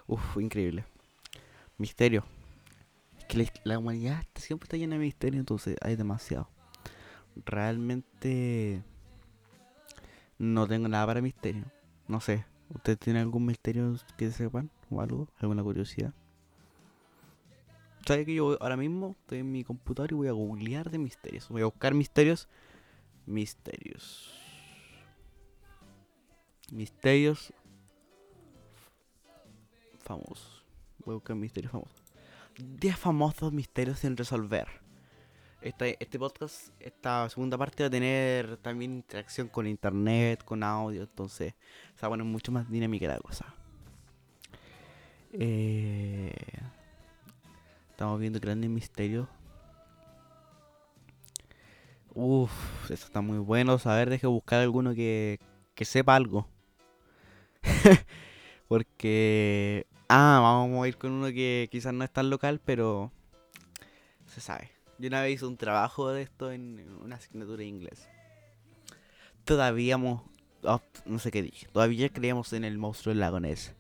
Uf, 0.07 0.37
increíble. 0.37 0.85
Misterio. 1.77 2.23
Es 3.19 3.25
que 3.25 3.61
la, 3.63 3.79
humanidad 3.79 4.25
siempre 4.35 4.65
está 4.65 4.77
llena 4.77 4.95
de 4.95 5.01
misterio, 5.01 5.39
entonces 5.39 5.77
hay 5.81 5.95
demasiado. 5.95 6.49
Realmente 7.45 8.83
no 10.37 10.67
tengo 10.67 10.87
nada 10.87 11.05
para 11.05 11.21
misterio. 11.21 11.65
No 12.07 12.19
sé. 12.19 12.45
¿Ustedes 12.69 12.99
tienen 12.99 13.23
algún 13.23 13.45
misterio 13.45 13.95
que 14.17 14.31
sepan 14.31 14.69
o 14.89 15.01
algo? 15.01 15.27
¿Alguna 15.39 15.63
curiosidad? 15.63 16.13
¿Sabes 18.05 18.25
que 18.25 18.33
yo 18.33 18.57
ahora 18.61 18.77
mismo 18.77 19.15
estoy 19.21 19.39
en 19.39 19.51
mi 19.51 19.63
computador 19.63 20.11
y 20.11 20.15
voy 20.15 20.27
a 20.27 20.31
googlear 20.31 20.89
de 20.89 20.97
misterios? 20.97 21.47
Voy 21.49 21.61
a 21.61 21.65
buscar 21.65 21.93
misterios. 21.93 22.47
Misterios. 23.25 24.38
Misterios 26.71 27.53
famosos. 29.99 30.65
Voy 31.05 31.13
a 31.13 31.15
buscar 31.15 31.35
misterios 31.35 31.71
famosos. 31.71 32.03
10 32.57 32.97
famosos 32.97 33.53
misterios 33.53 33.99
sin 33.99 34.17
resolver. 34.17 34.67
Este, 35.61 35.97
este 35.99 36.17
podcast, 36.17 36.69
esta 36.79 37.27
segunda 37.29 37.57
parte 37.57 37.83
va 37.83 37.87
a 37.87 37.89
tener 37.89 38.57
también 38.57 38.93
interacción 38.93 39.49
con 39.49 39.67
internet, 39.67 40.43
con 40.43 40.63
audio, 40.63 41.01
entonces 41.03 41.53
se 41.95 42.01
va 42.01 42.07
a 42.07 42.09
poner 42.11 42.25
mucho 42.25 42.51
más 42.51 42.69
dinámica 42.69 43.07
la 43.07 43.19
cosa. 43.19 43.53
Eh, 45.33 46.33
estamos 47.91 48.19
viendo 48.19 48.39
grandes 48.39 48.69
misterios. 48.69 49.27
Uff, 52.13 52.89
eso 52.89 53.05
está 53.05 53.21
muy 53.21 53.37
bueno. 53.37 53.77
A 53.83 53.95
ver, 53.95 54.09
deje 54.09 54.27
buscar 54.27 54.61
alguno 54.61 54.93
que, 54.95 55.39
que 55.75 55.85
sepa 55.85 56.15
algo. 56.15 56.47
Porque... 58.67 59.87
Ah, 60.07 60.39
vamos 60.41 60.83
a 60.83 60.87
ir 60.87 60.97
con 60.97 61.11
uno 61.11 61.27
que 61.27 61.67
quizás 61.71 61.93
no 61.93 62.03
es 62.03 62.11
tan 62.11 62.29
local, 62.29 62.59
pero 62.63 63.11
se 64.25 64.41
sabe. 64.41 64.71
Yo 64.97 65.07
una 65.07 65.21
vez 65.21 65.35
hice 65.35 65.45
un 65.45 65.55
trabajo 65.57 66.09
de 66.09 66.23
esto 66.23 66.51
en 66.51 66.79
una 67.03 67.17
asignatura 67.17 67.57
de 67.59 67.65
inglés. 67.65 68.07
Todavía 69.45 69.97
mo- 69.97 70.27
oh, 70.63 70.81
no 71.05 71.19
sé 71.19 71.31
qué 71.31 71.41
dije. 71.43 71.67
Todavía 71.71 72.09
creíamos 72.09 72.53
en 72.53 72.63
el 72.63 72.77
monstruo 72.77 73.11
del 73.11 73.19
lago 73.19 73.39
Ness. 73.39 73.73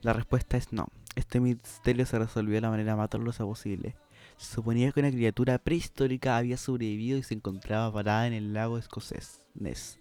La 0.00 0.12
respuesta 0.12 0.56
es 0.56 0.72
no. 0.72 0.86
este 1.16 1.40
misterio 1.40 2.06
se 2.06 2.18
resolvió 2.18 2.54
de 2.54 2.60
la 2.60 2.70
manera 2.70 2.94
más 2.96 3.10
dolorosa 3.10 3.44
posible. 3.44 3.96
Se 4.36 4.54
suponía 4.54 4.90
que 4.92 5.00
una 5.00 5.10
criatura 5.10 5.58
prehistórica 5.58 6.36
había 6.36 6.56
sobrevivido 6.56 7.18
y 7.18 7.22
se 7.22 7.34
encontraba 7.34 7.92
parada 7.92 8.26
en 8.26 8.32
el 8.32 8.52
lago 8.52 8.78
escocés, 8.78 9.42
Ness. 9.54 9.98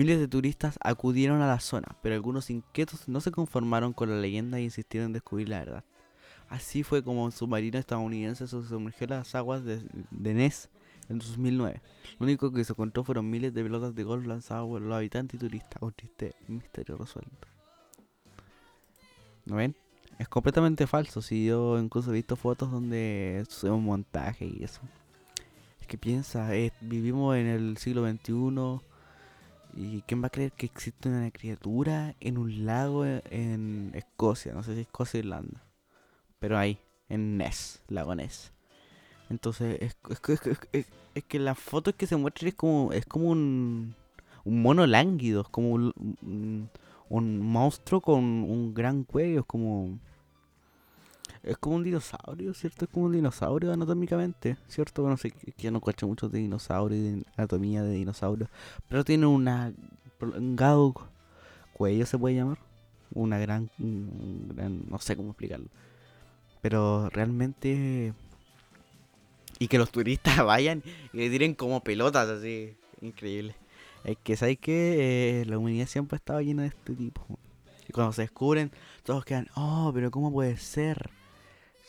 Miles 0.00 0.18
de 0.18 0.28
turistas 0.28 0.78
acudieron 0.82 1.42
a 1.42 1.46
la 1.46 1.60
zona, 1.60 1.94
pero 2.00 2.14
algunos 2.14 2.48
inquietos 2.48 3.06
no 3.06 3.20
se 3.20 3.30
conformaron 3.30 3.92
con 3.92 4.08
la 4.08 4.16
leyenda 4.16 4.56
e 4.56 4.62
insistieron 4.62 5.08
en 5.08 5.12
descubrir 5.12 5.50
la 5.50 5.58
verdad. 5.58 5.84
Así 6.48 6.82
fue 6.84 7.04
como 7.04 7.22
un 7.22 7.32
submarino 7.32 7.78
estadounidense 7.78 8.46
se 8.46 8.62
sumergió 8.62 9.04
en 9.04 9.10
las 9.10 9.34
aguas 9.34 9.62
de, 9.62 9.82
de 10.10 10.32
Ness 10.32 10.70
en 11.10 11.18
2009. 11.18 11.82
Lo 12.18 12.24
único 12.24 12.50
que 12.50 12.64
se 12.64 12.72
encontró 12.72 13.04
fueron 13.04 13.28
miles 13.28 13.52
de 13.52 13.62
pelotas 13.62 13.94
de 13.94 14.02
golf 14.02 14.24
lanzadas 14.24 14.64
por 14.64 14.80
los 14.80 14.96
habitantes 14.96 15.34
y 15.34 15.38
turistas. 15.38 15.82
Un 15.82 15.92
triste 15.92 16.34
misterio 16.48 16.96
resuelto. 16.96 17.48
¿No 19.44 19.56
ven? 19.56 19.76
Es 20.18 20.28
completamente 20.28 20.86
falso. 20.86 21.20
Si 21.20 21.44
yo 21.44 21.78
incluso 21.78 22.10
he 22.10 22.14
visto 22.14 22.36
fotos 22.36 22.70
donde 22.70 23.44
sucede 23.50 23.72
un 23.72 23.84
montaje 23.84 24.46
y 24.46 24.64
eso. 24.64 24.80
Es 25.78 25.86
que 25.86 25.98
piensa, 25.98 26.56
eh, 26.56 26.72
vivimos 26.80 27.36
en 27.36 27.48
el 27.48 27.76
siglo 27.76 28.08
XXI. 28.08 28.89
¿Y 29.74 30.02
quién 30.02 30.22
va 30.22 30.26
a 30.26 30.30
creer 30.30 30.52
que 30.52 30.66
existe 30.66 31.08
una 31.08 31.30
criatura 31.30 32.14
en 32.20 32.38
un 32.38 32.66
lago 32.66 33.04
en 33.06 33.92
Escocia? 33.94 34.52
No 34.52 34.62
sé 34.62 34.74
si 34.74 34.80
Escocia 34.80 35.18
o 35.18 35.22
Irlanda. 35.22 35.62
Pero 36.38 36.58
ahí, 36.58 36.78
en 37.08 37.36
Ness, 37.36 37.82
lago 37.88 38.14
Ness. 38.14 38.52
Entonces, 39.28 39.78
es, 39.80 39.96
es, 41.14 41.24
que 41.24 41.38
la 41.38 41.54
foto 41.54 41.94
que 41.94 42.06
se 42.06 42.16
muestra 42.16 42.48
es 42.48 42.54
como, 42.54 42.92
es 42.92 43.06
como 43.06 43.28
un, 43.28 43.94
un 44.44 44.62
mono 44.62 44.86
lánguido, 44.86 45.42
es 45.42 45.48
como 45.48 45.72
un 45.72 47.40
monstruo 47.40 48.00
con 48.00 48.24
un 48.24 48.74
gran 48.74 49.04
cuello, 49.04 49.40
es 49.40 49.46
como... 49.46 49.98
Es 51.42 51.56
como 51.56 51.76
un 51.76 51.84
dinosaurio, 51.84 52.52
¿cierto? 52.52 52.84
Es 52.84 52.90
como 52.90 53.06
un 53.06 53.12
dinosaurio 53.12 53.72
anatómicamente, 53.72 54.58
¿cierto? 54.68 55.02
Bueno, 55.02 55.16
sé 55.16 55.30
que 55.30 55.54
ya 55.56 55.70
no 55.70 55.80
cacho 55.80 56.06
mucho 56.06 56.28
de 56.28 56.38
dinosaurios, 56.38 57.02
de 57.02 57.24
anatomía 57.36 57.82
de 57.82 57.92
dinosaurios, 57.92 58.50
pero 58.88 59.04
tiene 59.04 59.26
una 59.26 59.72
prolongado 60.18 60.94
cuello, 61.72 62.04
se 62.06 62.18
puede 62.18 62.36
llamar. 62.36 62.58
Una 63.12 63.38
gran, 63.38 63.70
gran, 63.78 64.88
no 64.88 64.98
sé 64.98 65.16
cómo 65.16 65.30
explicarlo. 65.30 65.66
Pero 66.62 67.08
realmente 67.10 68.14
y 69.58 69.68
que 69.68 69.78
los 69.78 69.92
turistas 69.92 70.36
vayan 70.44 70.82
y 71.12 71.18
le 71.18 71.30
tiren 71.30 71.54
como 71.54 71.84
pelotas, 71.84 72.28
así. 72.28 72.76
Increíble. 73.00 73.54
Es 74.04 74.16
que, 74.22 74.36
¿sabes 74.36 74.58
que 74.58 75.40
eh, 75.40 75.44
La 75.46 75.58
humanidad 75.58 75.86
siempre 75.86 76.16
ha 76.16 76.18
estado 76.18 76.40
llena 76.40 76.62
de 76.62 76.68
este 76.68 76.94
tipo. 76.94 77.26
Y 77.88 77.92
cuando 77.92 78.12
se 78.12 78.22
descubren, 78.22 78.70
todos 79.04 79.24
quedan, 79.24 79.48
oh, 79.56 79.90
pero 79.94 80.10
¿cómo 80.10 80.32
puede 80.32 80.56
ser? 80.56 81.10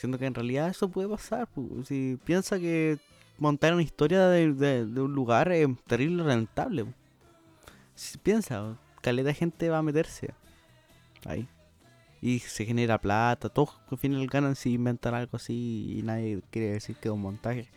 Siendo 0.01 0.17
que 0.17 0.25
en 0.25 0.33
realidad 0.33 0.67
eso 0.67 0.89
puede 0.89 1.07
pasar. 1.07 1.47
Si 1.85 2.17
piensa 2.25 2.57
que 2.57 2.97
montar 3.37 3.71
una 3.71 3.83
historia 3.83 4.29
de, 4.29 4.49
un 4.99 5.13
lugar 5.13 5.51
es 5.51 5.67
terrible 5.85 6.23
rentable. 6.23 6.87
Si 7.93 8.17
piensa, 8.17 8.79
caleta 9.03 9.27
de 9.27 9.35
gente 9.35 9.69
va 9.69 9.77
a 9.77 9.83
meterse 9.83 10.33
ahí 11.23 11.47
y 12.19 12.39
se 12.39 12.65
genera 12.65 12.99
plata, 12.99 13.49
todos 13.49 13.79
al 13.91 13.99
final 13.99 14.25
ganan 14.25 14.55
si 14.55 14.73
inventan 14.73 15.13
algo 15.13 15.37
así 15.37 15.97
y 15.99 16.01
nadie 16.01 16.41
quiere 16.49 16.71
decir 16.71 16.95
que 16.95 17.09
es 17.09 17.13
un 17.13 17.21
montaje. 17.21 17.69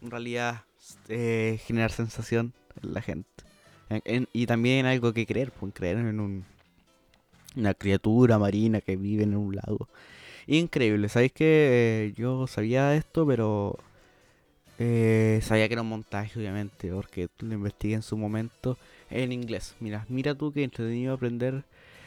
En 0.00 0.10
realidad, 0.10 0.64
eh, 1.08 1.60
generar 1.66 1.92
sensación 1.92 2.54
en 2.82 2.94
la 2.94 3.02
gente. 3.02 3.28
En, 3.90 4.00
en, 4.06 4.28
y 4.32 4.46
también 4.46 4.86
algo 4.86 5.12
que 5.12 5.26
creer, 5.26 5.52
pues 5.52 5.74
creer 5.74 5.98
en 5.98 6.18
un, 6.18 6.46
una 7.56 7.74
criatura 7.74 8.38
marina 8.38 8.80
que 8.80 8.96
vive 8.96 9.24
en 9.24 9.36
un 9.36 9.54
lago. 9.54 9.86
Increíble, 10.50 11.08
¿sabéis 11.08 11.30
que 11.30 12.08
eh, 12.08 12.12
yo 12.16 12.48
sabía 12.48 12.96
esto, 12.96 13.24
pero 13.24 13.78
eh, 14.80 15.38
sabía 15.44 15.68
que 15.68 15.74
era 15.74 15.82
un 15.82 15.88
montaje, 15.88 16.36
obviamente, 16.40 16.90
porque 16.90 17.28
lo 17.38 17.54
investigué 17.54 17.94
en 17.94 18.02
su 18.02 18.16
momento 18.16 18.76
en 19.10 19.30
inglés. 19.30 19.76
Mira, 19.78 20.06
mira 20.08 20.34
tú 20.34 20.52
que 20.52 20.64
entretenido 20.64 21.14
aprender 21.14 21.62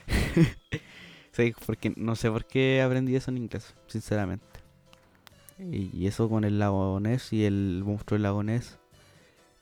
sí, 1.32 1.54
porque 1.66 1.94
no 1.96 2.18
sé 2.18 2.30
por 2.30 2.44
qué 2.44 2.82
aprendí 2.82 3.16
eso 3.16 3.32
en 3.32 3.38
inglés, 3.38 3.74
sinceramente. 3.88 4.46
Y, 5.58 6.06
eso 6.06 6.28
con 6.28 6.44
el 6.44 6.60
lago 6.60 7.00
Ness 7.00 7.32
y 7.32 7.46
el 7.46 7.82
monstruo 7.86 8.16
del 8.16 8.24
lago 8.24 8.44
Ness. 8.44 8.78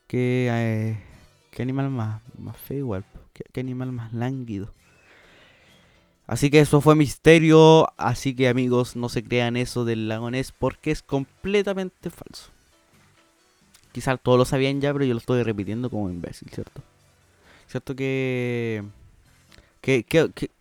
¿Qué, 0.08 0.50
eh, 0.52 0.98
qué 1.52 1.62
animal 1.62 1.92
más, 1.92 2.24
más 2.36 2.58
feo 2.58 2.80
igual? 2.80 3.06
¿Qué, 3.32 3.44
¿Qué, 3.54 3.60
animal 3.60 3.92
más 3.92 4.12
lánguido? 4.12 4.74
Así 6.28 6.50
que 6.50 6.60
eso 6.60 6.82
fue 6.82 6.96
misterio. 6.96 7.88
Así 7.98 8.36
que 8.36 8.48
amigos, 8.48 8.96
no 8.96 9.10
se 9.10 9.24
crean 9.24 9.58
eso 9.58 9.86
del 9.86 10.08
lago 10.08 10.32
Ness 10.32 10.52
porque 10.52 10.92
es 10.92 11.02
completamente 11.02 12.10
falso. 12.10 12.52
Quizás 13.92 14.20
todos 14.22 14.38
lo 14.38 14.46
sabían 14.46 14.80
ya, 14.80 14.94
pero 14.94 15.06
yo 15.06 15.14
lo 15.14 15.20
estoy 15.20 15.44
repitiendo 15.44 15.90
como 15.90 16.10
imbécil, 16.10 16.50
¿cierto? 16.50 16.82
¿Cierto 17.68 17.96
que... 17.96 18.84
¿Qué, 19.82 20.04
qué, 20.04 20.30
qué, 20.34 20.52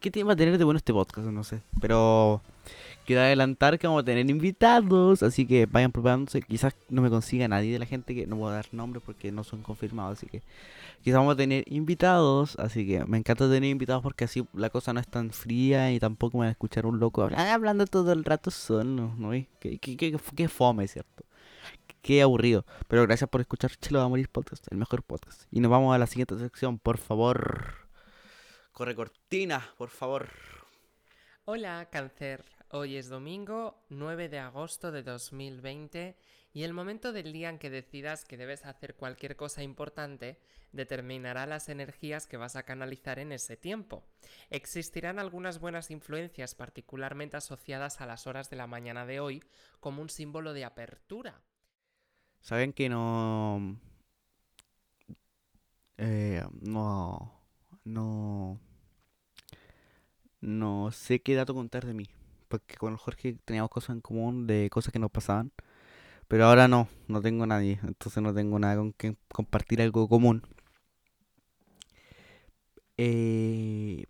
qué, 0.00 0.10
tema 0.10 0.34
tener 0.34 0.56
de 0.56 0.64
bueno 0.64 0.78
este 0.78 0.92
podcast? 0.92 1.28
No 1.28 1.44
sé. 1.44 1.60
Pero 1.80 2.40
quiero 3.08 3.22
adelantar 3.22 3.78
que 3.78 3.86
vamos 3.86 4.02
a 4.02 4.04
tener 4.04 4.28
invitados. 4.28 5.22
Así 5.22 5.46
que 5.46 5.64
vayan 5.64 5.92
preparándose. 5.92 6.42
Quizás 6.42 6.76
no 6.90 7.00
me 7.00 7.08
consiga 7.08 7.48
nadie 7.48 7.72
de 7.72 7.78
la 7.78 7.86
gente 7.86 8.14
que 8.14 8.26
no 8.26 8.46
a 8.46 8.52
dar 8.52 8.66
nombres 8.72 9.02
porque 9.02 9.32
no 9.32 9.44
son 9.44 9.62
confirmados. 9.62 10.18
Así 10.18 10.26
que 10.26 10.42
quizás 11.02 11.16
vamos 11.16 11.32
a 11.32 11.36
tener 11.36 11.64
invitados. 11.72 12.56
Así 12.58 12.86
que 12.86 13.06
me 13.06 13.16
encanta 13.16 13.48
tener 13.48 13.70
invitados 13.70 14.02
porque 14.02 14.24
así 14.24 14.46
la 14.52 14.68
cosa 14.68 14.92
no 14.92 15.00
es 15.00 15.08
tan 15.08 15.30
fría 15.30 15.90
y 15.90 15.98
tampoco 15.98 16.36
me 16.36 16.42
van 16.42 16.48
a 16.48 16.52
escuchar 16.52 16.84
un 16.84 17.00
loco 17.00 17.22
hablando 17.22 17.86
todo 17.86 18.12
el 18.12 18.24
rato 18.24 18.50
solo. 18.50 19.14
¿no? 19.16 19.30
¿Qué, 19.30 19.78
qué, 19.78 19.96
qué, 19.96 20.14
qué 20.36 20.48
fome, 20.48 20.86
¿cierto? 20.86 21.24
Qué 22.02 22.20
aburrido. 22.20 22.66
Pero 22.88 23.02
gracias 23.04 23.30
por 23.30 23.40
escuchar 23.40 23.74
Chelo 23.76 24.00
va 24.00 24.04
a 24.04 24.28
podcast, 24.30 24.70
el 24.70 24.76
mejor 24.76 25.02
podcast. 25.02 25.44
Y 25.50 25.60
nos 25.60 25.70
vamos 25.70 25.94
a 25.94 25.98
la 25.98 26.06
siguiente 26.06 26.38
sección, 26.38 26.78
por 26.78 26.98
favor. 26.98 27.88
Corre 28.72 28.94
cortina, 28.94 29.66
por 29.78 29.88
favor. 29.88 30.28
Hola, 31.46 31.88
cáncer. 31.90 32.57
Hoy 32.70 32.96
es 32.96 33.08
domingo 33.08 33.82
9 33.88 34.28
de 34.28 34.40
agosto 34.40 34.92
de 34.92 35.02
2020 35.02 36.18
y 36.52 36.64
el 36.64 36.74
momento 36.74 37.12
del 37.12 37.32
día 37.32 37.48
en 37.48 37.58
que 37.58 37.70
decidas 37.70 38.26
que 38.26 38.36
debes 38.36 38.66
hacer 38.66 38.94
cualquier 38.94 39.36
cosa 39.36 39.62
importante 39.62 40.38
determinará 40.72 41.46
las 41.46 41.70
energías 41.70 42.26
que 42.26 42.36
vas 42.36 42.56
a 42.56 42.64
canalizar 42.64 43.18
en 43.18 43.32
ese 43.32 43.56
tiempo. 43.56 44.04
Existirán 44.50 45.18
algunas 45.18 45.60
buenas 45.60 45.90
influencias 45.90 46.54
particularmente 46.54 47.38
asociadas 47.38 48.02
a 48.02 48.06
las 48.06 48.26
horas 48.26 48.50
de 48.50 48.56
la 48.56 48.66
mañana 48.66 49.06
de 49.06 49.20
hoy 49.20 49.42
como 49.80 50.02
un 50.02 50.10
símbolo 50.10 50.52
de 50.52 50.66
apertura. 50.66 51.40
Saben 52.40 52.74
que 52.74 52.90
no... 52.90 53.78
Eh, 55.96 56.44
no... 56.60 57.34
No 57.84 58.60
no 60.40 60.90
sé 60.92 61.20
qué 61.20 61.34
dato 61.34 61.54
contar 61.54 61.84
de 61.84 61.94
mí. 61.94 62.06
Porque 62.48 62.76
con 62.76 62.96
Jorge 62.96 63.36
teníamos 63.44 63.70
cosas 63.70 63.96
en 63.96 64.00
común 64.00 64.46
de 64.46 64.68
cosas 64.70 64.92
que 64.92 64.98
nos 64.98 65.10
pasaban. 65.10 65.52
Pero 66.28 66.46
ahora 66.46 66.68
no, 66.68 66.88
no 67.08 67.20
tengo 67.22 67.46
nadie. 67.46 67.78
Entonces 67.82 68.22
no 68.22 68.34
tengo 68.34 68.58
nada 68.58 68.76
con 68.76 68.92
quien 68.92 69.16
compartir 69.28 69.80
algo 69.82 70.08
común. 70.08 70.42
Eh, 72.96 74.04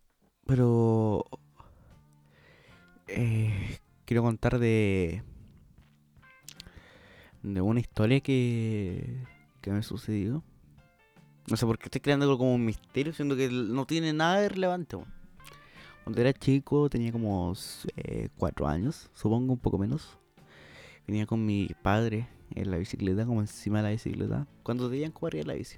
pero... 0.46 1.24
Eh, 3.08 3.78
quiero 4.04 4.22
contar 4.22 4.58
de... 4.58 5.22
De 7.42 7.60
una 7.60 7.80
historia 7.80 8.20
que... 8.20 9.24
Que 9.60 9.70
me 9.72 9.82
sucedió. 9.82 10.42
No 11.48 11.56
sé 11.56 11.66
por 11.66 11.78
qué 11.78 11.86
estoy 11.86 12.00
creando 12.00 12.24
algo 12.24 12.38
como 12.38 12.54
un 12.54 12.64
misterio, 12.64 13.12
siendo 13.12 13.36
que 13.36 13.48
no 13.48 13.86
tiene 13.86 14.12
nada 14.12 14.40
de 14.40 14.48
relevante. 14.48 14.96
Cuando 16.08 16.22
era 16.22 16.32
chico, 16.32 16.88
tenía 16.88 17.12
como 17.12 17.52
eh, 17.96 18.30
cuatro 18.38 18.66
años, 18.66 19.10
supongo 19.12 19.52
un 19.52 19.58
poco 19.58 19.76
menos. 19.76 20.16
Venía 21.06 21.26
con 21.26 21.44
mi 21.44 21.68
padre 21.82 22.26
en 22.54 22.70
la 22.70 22.78
bicicleta, 22.78 23.26
como 23.26 23.42
encima 23.42 23.80
de 23.80 23.82
la 23.82 23.90
bicicleta, 23.90 24.46
cuando 24.62 24.88
tenían 24.88 25.12
como 25.12 25.26
arriba 25.26 25.48
la 25.48 25.52
bici. 25.52 25.76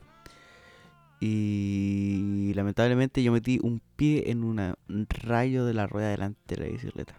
Y 1.19 2.53
lamentablemente 2.55 3.25
yo 3.25 3.33
metí 3.33 3.59
un 3.61 3.83
pie 3.97 4.31
en 4.31 4.45
una, 4.45 4.77
un 4.89 5.09
rayo 5.09 5.65
de 5.65 5.75
la 5.75 5.89
rueda 5.89 6.11
delante 6.11 6.55
de 6.55 6.65
la 6.65 6.71
bicicleta. 6.71 7.17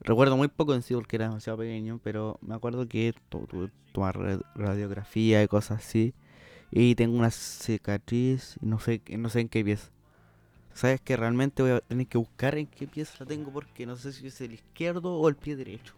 Recuerdo 0.00 0.38
muy 0.38 0.48
poco 0.48 0.74
en 0.74 0.80
sí 0.80 0.94
porque 0.94 1.16
era 1.16 1.28
demasiado 1.28 1.58
pequeño, 1.58 2.00
pero 2.02 2.38
me 2.40 2.54
acuerdo 2.54 2.88
que 2.88 3.12
tuve 3.28 3.70
tomar 3.92 4.16
radiografía 4.54 5.42
y 5.42 5.46
cosas 5.46 5.80
así. 5.84 6.14
Y 6.70 6.94
tengo 6.94 7.18
una 7.18 7.30
cicatriz, 7.30 8.56
no 8.62 8.80
sé, 8.80 9.02
no 9.18 9.28
sé 9.28 9.40
en 9.40 9.50
qué 9.50 9.62
pieza. 9.62 9.90
Sabes 10.74 11.00
que 11.00 11.16
realmente 11.16 11.62
voy 11.62 11.72
a 11.72 11.80
tener 11.80 12.06
que 12.06 12.18
buscar 12.18 12.56
en 12.56 12.66
qué 12.66 12.86
pieza 12.86 13.16
la 13.20 13.26
tengo 13.26 13.52
porque 13.52 13.84
no 13.86 13.96
sé 13.96 14.12
si 14.12 14.26
es 14.26 14.40
el 14.40 14.54
izquierdo 14.54 15.14
o 15.14 15.28
el 15.28 15.36
pie 15.36 15.56
derecho. 15.56 15.94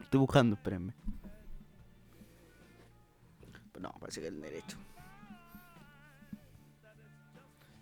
Estoy 0.00 0.20
buscando, 0.20 0.54
espérenme. 0.56 0.92
No, 3.80 3.92
parece 4.00 4.20
que 4.20 4.26
es 4.26 4.32
el 4.32 4.40
derecho. 4.40 4.76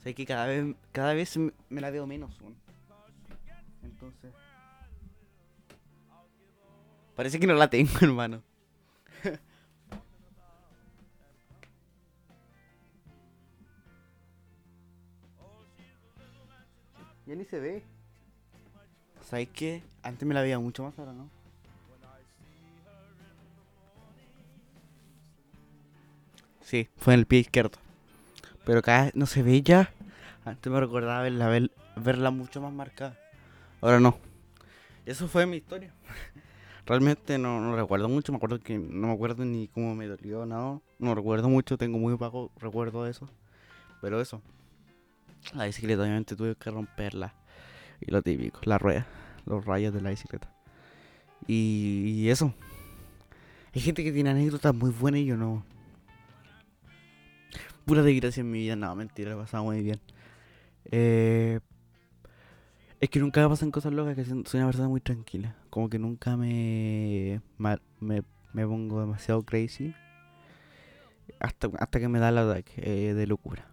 sea, 0.06 0.14
que 0.14 0.26
cada 0.26 0.46
vez, 0.46 0.76
cada 0.92 1.14
vez 1.14 1.36
me 1.68 1.80
la 1.80 1.90
veo 1.90 2.06
menos, 2.06 2.40
weón. 2.40 2.56
Entonces. 3.82 4.32
Parece 7.14 7.40
que 7.40 7.46
no 7.46 7.54
la 7.54 7.68
tengo, 7.68 7.90
hermano. 8.00 8.42
Ya 17.26 17.34
ni 17.34 17.44
se 17.44 17.58
ve. 17.60 17.82
¿Sabes 19.28 19.48
qué? 19.52 19.82
Antes 20.02 20.26
me 20.26 20.34
la 20.34 20.42
veía 20.42 20.58
mucho 20.58 20.82
más, 20.84 20.98
ahora 20.98 21.12
no. 21.12 21.28
Sí, 26.62 26.88
fue 26.96 27.14
en 27.14 27.20
el 27.20 27.26
pie 27.26 27.40
izquierdo. 27.40 27.78
Pero 28.64 28.82
vez 28.82 29.14
no 29.14 29.26
se 29.26 29.42
ve 29.42 29.62
ya. 29.62 29.92
Antes 30.44 30.72
me 30.72 30.80
recordaba 30.80 31.22
verla, 31.22 31.48
ver- 31.48 31.70
verla 31.96 32.30
mucho 32.30 32.60
más 32.60 32.72
marcada. 32.72 33.16
Ahora 33.80 34.00
no. 34.00 34.16
Eso 35.04 35.28
fue 35.28 35.46
mi 35.46 35.58
historia. 35.58 35.92
Realmente 36.86 37.38
no, 37.38 37.60
no 37.60 37.76
recuerdo 37.76 38.08
mucho. 38.08 38.32
Me 38.32 38.36
acuerdo 38.36 38.60
que 38.60 38.76
no 38.78 39.08
me 39.08 39.12
acuerdo 39.12 39.44
ni 39.44 39.68
cómo 39.68 39.94
me 39.94 40.06
dolió, 40.06 40.46
nada. 40.46 40.80
No 40.98 41.14
recuerdo 41.14 41.48
mucho. 41.48 41.78
Tengo 41.78 41.98
muy 41.98 42.16
poco 42.16 42.50
recuerdo 42.58 43.04
de 43.04 43.12
eso. 43.12 43.28
Pero 44.00 44.20
eso. 44.20 44.42
La 45.54 45.66
bicicleta 45.66 46.02
obviamente 46.02 46.36
tuve 46.36 46.56
que 46.56 46.70
romperla. 46.70 47.34
Y 48.00 48.10
lo 48.10 48.22
típico, 48.22 48.60
la 48.64 48.78
rueda. 48.78 49.06
Los 49.46 49.64
rayos 49.64 49.94
de 49.94 50.00
la 50.00 50.10
bicicleta. 50.10 50.50
Y, 51.46 52.28
eso. 52.28 52.52
Hay 53.74 53.80
gente 53.80 54.02
que 54.02 54.12
tiene 54.12 54.30
anécdotas 54.30 54.74
muy 54.74 54.90
buenas 54.90 55.20
y 55.20 55.26
yo 55.26 55.36
no. 55.36 55.64
Pura 57.84 58.02
desgracia 58.02 58.40
en 58.40 58.50
mi 58.50 58.60
vida. 58.60 58.74
No, 58.74 58.94
mentira, 58.96 59.30
la 59.30 59.36
pasaba 59.36 59.62
muy 59.62 59.82
bien. 59.82 60.00
Eh, 60.90 61.60
es 63.00 63.10
que 63.10 63.20
nunca 63.20 63.40
me 63.42 63.48
pasan 63.48 63.70
cosas 63.70 63.92
locas, 63.92 64.16
que 64.16 64.24
soy 64.24 64.60
una 64.60 64.66
persona 64.66 64.88
muy 64.88 65.00
tranquila. 65.00 65.54
Como 65.70 65.88
que 65.88 65.98
nunca 65.98 66.36
me, 66.36 67.40
me, 67.58 68.22
me 68.52 68.66
pongo 68.66 69.00
demasiado 69.00 69.44
crazy. 69.44 69.94
Hasta, 71.38 71.68
hasta 71.78 72.00
que 72.00 72.08
me 72.08 72.18
da 72.18 72.30
el 72.30 72.38
ataque 72.38 72.72
eh, 72.78 73.14
de 73.14 73.26
locura. 73.26 73.68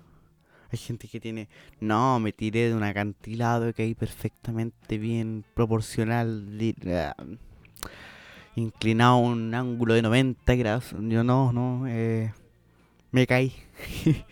Hay 0.73 0.79
gente 0.79 1.07
que 1.07 1.19
tiene, 1.19 1.47
no, 1.79 2.19
me 2.19 2.33
tiré 2.33 2.69
de 2.69 2.73
un 2.73 2.81
acantilado 2.81 3.69
y 3.69 3.73
caí 3.73 3.93
perfectamente 3.93 4.97
bien 4.97 5.45
proporcional, 5.53 6.47
ah, 6.87 7.15
inclinado 8.55 9.13
a 9.13 9.19
un 9.19 9.53
ángulo 9.53 9.93
de 9.93 10.01
90 10.01 10.55
grados. 10.55 10.95
Yo 10.99 11.23
no, 11.23 11.53
no, 11.53 11.85
eh, 11.87 12.33
me 13.11 13.27
caí. 13.27 13.53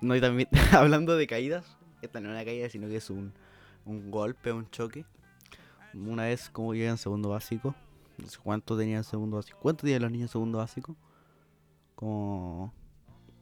no, 0.00 0.16
y 0.16 0.20
también, 0.20 0.48
hablando 0.72 1.16
de 1.16 1.28
caídas, 1.28 1.76
esta 2.02 2.18
no 2.18 2.30
es 2.30 2.34
una 2.34 2.44
caída, 2.44 2.68
sino 2.68 2.88
que 2.88 2.96
es 2.96 3.08
un, 3.08 3.32
un 3.84 4.10
golpe, 4.10 4.50
un 4.50 4.68
choque. 4.70 5.04
Una 5.94 6.24
vez, 6.24 6.50
como 6.50 6.74
llegué 6.74 6.88
en 6.88 6.98
segundo 6.98 7.28
básico, 7.28 7.72
no 8.18 8.26
sé 8.26 8.38
cuánto 8.42 8.76
tenía 8.76 8.96
en 8.96 9.04
segundo 9.04 9.36
básico. 9.36 9.60
¿Cuánto 9.62 9.82
tenían 9.82 10.02
los 10.02 10.10
niños 10.10 10.30
en 10.30 10.32
segundo 10.32 10.58
básico? 10.58 10.96
Como 11.94 12.74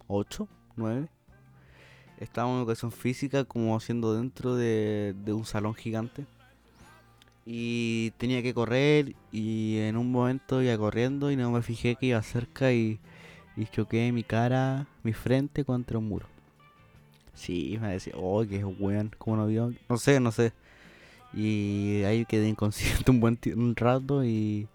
8, 0.06 0.46
9. 0.76 1.08
Estábamos 2.20 2.54
en 2.54 2.60
educación 2.60 2.92
física, 2.92 3.44
como 3.44 3.76
haciendo 3.76 4.14
dentro 4.14 4.54
de, 4.54 5.14
de 5.24 5.32
un 5.32 5.44
salón 5.44 5.74
gigante. 5.74 6.24
Y 7.46 8.12
tenía 8.12 8.42
que 8.42 8.54
correr, 8.54 9.14
y 9.30 9.78
en 9.78 9.96
un 9.96 10.10
momento 10.10 10.62
iba 10.62 10.76
corriendo 10.78 11.30
y 11.30 11.36
no 11.36 11.50
me 11.50 11.62
fijé 11.62 11.96
que 11.96 12.06
iba 12.06 12.22
cerca 12.22 12.72
y, 12.72 12.98
y 13.56 13.66
choqué 13.66 14.10
mi 14.12 14.22
cara, 14.22 14.86
mi 15.02 15.12
frente 15.12 15.64
contra 15.64 15.98
un 15.98 16.08
muro. 16.08 16.26
Sí, 17.34 17.78
me 17.80 17.92
decía, 17.92 18.14
oh, 18.16 18.44
qué 18.48 18.64
weón, 18.64 19.10
¿cómo 19.18 19.36
no 19.36 19.46
vio? 19.46 19.72
No 19.88 19.98
sé, 19.98 20.20
no 20.20 20.32
sé. 20.32 20.52
Y 21.34 22.02
ahí 22.04 22.24
quedé 22.24 22.48
inconsciente 22.48 23.10
un 23.10 23.20
buen 23.20 23.38
un 23.56 23.76
rato 23.76 24.24
y, 24.24 24.68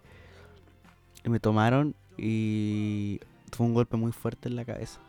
y 1.24 1.28
me 1.28 1.40
tomaron 1.40 1.94
y 2.18 3.20
fue 3.52 3.66
un 3.66 3.74
golpe 3.74 3.96
muy 3.96 4.12
fuerte 4.12 4.48
en 4.48 4.56
la 4.56 4.64
cabeza. 4.64 5.00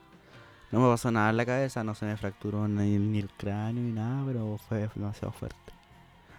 No 0.71 0.79
me 0.79 0.87
pasó 0.87 1.11
nada 1.11 1.29
en 1.29 1.37
la 1.37 1.45
cabeza, 1.45 1.83
no 1.83 1.95
se 1.95 2.05
me 2.05 2.15
fracturó 2.15 2.67
ni, 2.67 3.19
el 3.19 3.29
cráneo 3.31 3.83
ni 3.83 3.91
nada, 3.91 4.23
pero 4.25 4.57
fue 4.57 4.87
demasiado 4.95 5.33
fuerte. 5.33 5.57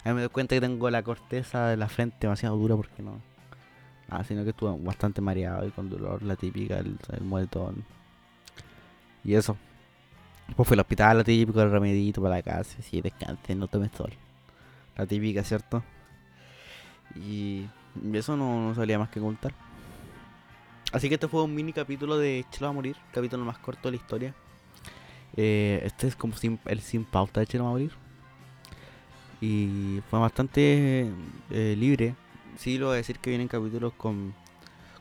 Ahí 0.03 0.13
me 0.13 0.21
doy 0.21 0.29
cuenta 0.29 0.55
que 0.55 0.61
tengo 0.61 0.89
la 0.89 1.03
corteza 1.03 1.67
de 1.67 1.77
la 1.77 1.87
frente 1.87 2.17
demasiado 2.21 2.57
dura 2.57 2.75
porque 2.75 3.03
no. 3.03 3.21
Nada, 4.09 4.23
sino 4.23 4.43
que 4.43 4.49
estuve 4.49 4.75
bastante 4.83 5.21
mareado 5.21 5.67
y 5.67 5.71
con 5.71 5.89
dolor, 5.89 6.23
la 6.23 6.35
típica, 6.35 6.79
el, 6.79 6.97
el 7.11 7.23
moretón. 7.23 7.85
Y 9.23 9.35
eso. 9.35 9.55
Después 10.47 10.67
fui 10.67 10.75
al 10.75 10.81
hospital, 10.81 11.17
lo 11.17 11.23
típico, 11.23 11.61
el 11.61 11.71
remedito 11.71 12.21
para 12.21 12.35
la 12.35 12.41
casa, 12.41 12.81
sí, 12.81 13.01
descanse, 13.01 13.55
no 13.55 13.67
tomes 13.67 13.91
sol. 13.95 14.11
La 14.97 15.05
típica, 15.05 15.43
¿cierto? 15.43 15.83
Y 17.15 17.67
eso 18.13 18.35
no, 18.35 18.67
no 18.67 18.75
salía 18.75 18.99
más 18.99 19.09
que 19.09 19.19
contar. 19.19 19.53
Así 20.93 21.09
que 21.09 21.15
este 21.15 21.27
fue 21.27 21.41
un 21.41 21.55
mini 21.55 21.73
capítulo 21.73 22.19
de 22.19 22.45
Chelo 22.51 22.67
va 22.67 22.69
a 22.69 22.73
morir, 22.73 22.95
capítulo 23.11 23.43
más 23.43 23.57
corto 23.57 23.87
de 23.89 23.93
la 23.93 23.97
historia. 23.97 24.35
Eh, 25.35 25.81
este 25.83 26.07
es 26.07 26.15
como 26.15 26.35
sin, 26.35 26.59
el 26.65 26.81
sin 26.81 27.03
pauta 27.03 27.39
de 27.39 27.47
Chelo 27.47 27.63
va 27.63 27.71
a 27.71 27.73
morir. 27.73 27.91
Y 29.41 30.01
fue 30.11 30.19
bastante 30.19 31.11
eh, 31.49 31.75
libre. 31.75 32.15
Sí, 32.59 32.77
lo 32.77 32.85
voy 32.85 32.93
a 32.93 32.97
decir 32.97 33.17
que 33.17 33.31
vienen 33.31 33.47
capítulos 33.47 33.93
con, 33.93 34.35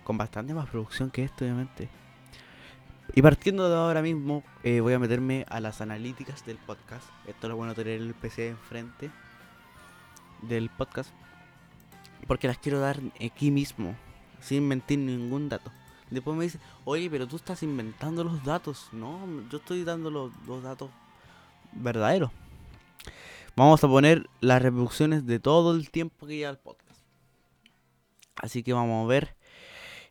con 0.02 0.16
bastante 0.16 0.54
más 0.54 0.66
producción 0.70 1.10
que 1.10 1.24
este, 1.24 1.44
obviamente. 1.44 1.90
Y 3.14 3.20
partiendo 3.20 3.68
de 3.68 3.76
ahora 3.76 4.00
mismo, 4.00 4.42
eh, 4.62 4.80
voy 4.80 4.94
a 4.94 4.98
meterme 4.98 5.44
a 5.50 5.60
las 5.60 5.82
analíticas 5.82 6.46
del 6.46 6.56
podcast. 6.56 7.06
Esto 7.26 7.46
es 7.46 7.50
lo 7.50 7.56
bueno 7.56 7.74
tener 7.74 8.00
el 8.00 8.14
PC 8.14 8.48
enfrente 8.48 9.10
del 10.40 10.70
podcast. 10.70 11.10
Porque 12.26 12.48
las 12.48 12.56
quiero 12.56 12.80
dar 12.80 12.98
aquí 13.22 13.50
mismo, 13.50 13.94
sin 14.40 14.66
mentir 14.66 14.98
ningún 14.98 15.50
dato. 15.50 15.70
Después 16.12 16.36
me 16.36 16.44
dice, 16.44 16.58
oye, 16.84 17.08
pero 17.08 17.26
tú 17.26 17.36
estás 17.36 17.62
inventando 17.62 18.22
los 18.22 18.44
datos. 18.44 18.88
No, 18.92 19.18
yo 19.50 19.58
estoy 19.58 19.82
dando 19.82 20.10
los, 20.10 20.30
los 20.46 20.62
datos 20.62 20.90
verdaderos. 21.72 22.30
Vamos 23.56 23.82
a 23.82 23.88
poner 23.88 24.28
las 24.40 24.62
reproducciones 24.62 25.26
de 25.26 25.40
todo 25.40 25.74
el 25.74 25.90
tiempo 25.90 26.26
que 26.26 26.36
lleva 26.36 26.50
el 26.50 26.58
podcast. 26.58 27.00
Así 28.36 28.62
que 28.62 28.72
vamos 28.72 29.04
a 29.04 29.08
ver. 29.08 29.36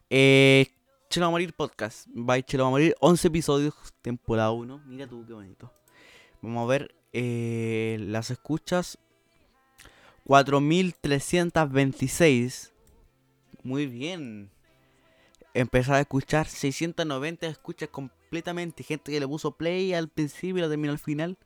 Eh, 0.10 0.68
Chelo 1.10 1.26
va 1.26 1.28
a 1.28 1.32
morir 1.32 1.54
podcast. 1.54 2.08
Bye, 2.14 2.44
Chelo 2.44 2.64
va 2.64 2.70
a 2.70 2.72
morir. 2.72 2.96
11 3.00 3.28
episodios, 3.28 3.76
temporada 4.02 4.52
1. 4.52 4.82
Mira 4.86 5.08
tú 5.08 5.26
qué 5.26 5.34
bonito. 5.34 5.72
Vamos 6.42 6.64
a 6.64 6.68
ver 6.68 6.96
eh, 7.14 7.98
las 8.02 8.32
escuchas. 8.32 8.98
4326. 10.26 12.74
Muy 13.64 13.88
bien. 13.88 14.52
Empezar 15.54 15.96
a 15.96 16.02
escuchar 16.02 16.48
690 16.48 17.48
escuchas 17.48 17.90
completamente. 17.90 18.84
Gente 18.84 19.12
que 19.12 19.20
le 19.20 19.28
puso 19.28 19.52
play 19.52 19.94
al 19.94 20.08
principio 20.08 20.58
y 20.58 20.62
lo 20.62 20.70
terminó 20.70 20.94
al 20.94 21.00
final. 21.00 21.38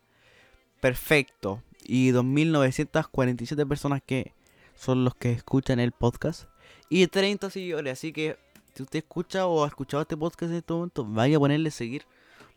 Perfecto. 0.80 1.64
Y 1.84 2.12
2947 2.12 3.66
personas 3.66 4.02
que 4.06 4.34
son 4.76 5.04
los 5.04 5.16
que 5.16 5.32
escuchan 5.32 5.80
el 5.80 5.92
podcast. 5.92 6.44
Y 6.90 7.08
30 7.08 7.50
seguidores. 7.50 7.94
Así 7.94 8.14
que 8.14 8.38
si 8.76 8.84
usted 8.84 9.00
escucha 9.00 9.48
o 9.48 9.64
ha 9.64 9.68
escuchado 9.68 10.02
este 10.02 10.18
podcast 10.18 10.52
en 10.52 10.58
este 10.58 10.74
momento, 10.74 11.06
vaya 11.06 11.38
a 11.38 11.40
ponerle 11.40 11.72
seguir. 11.72 12.06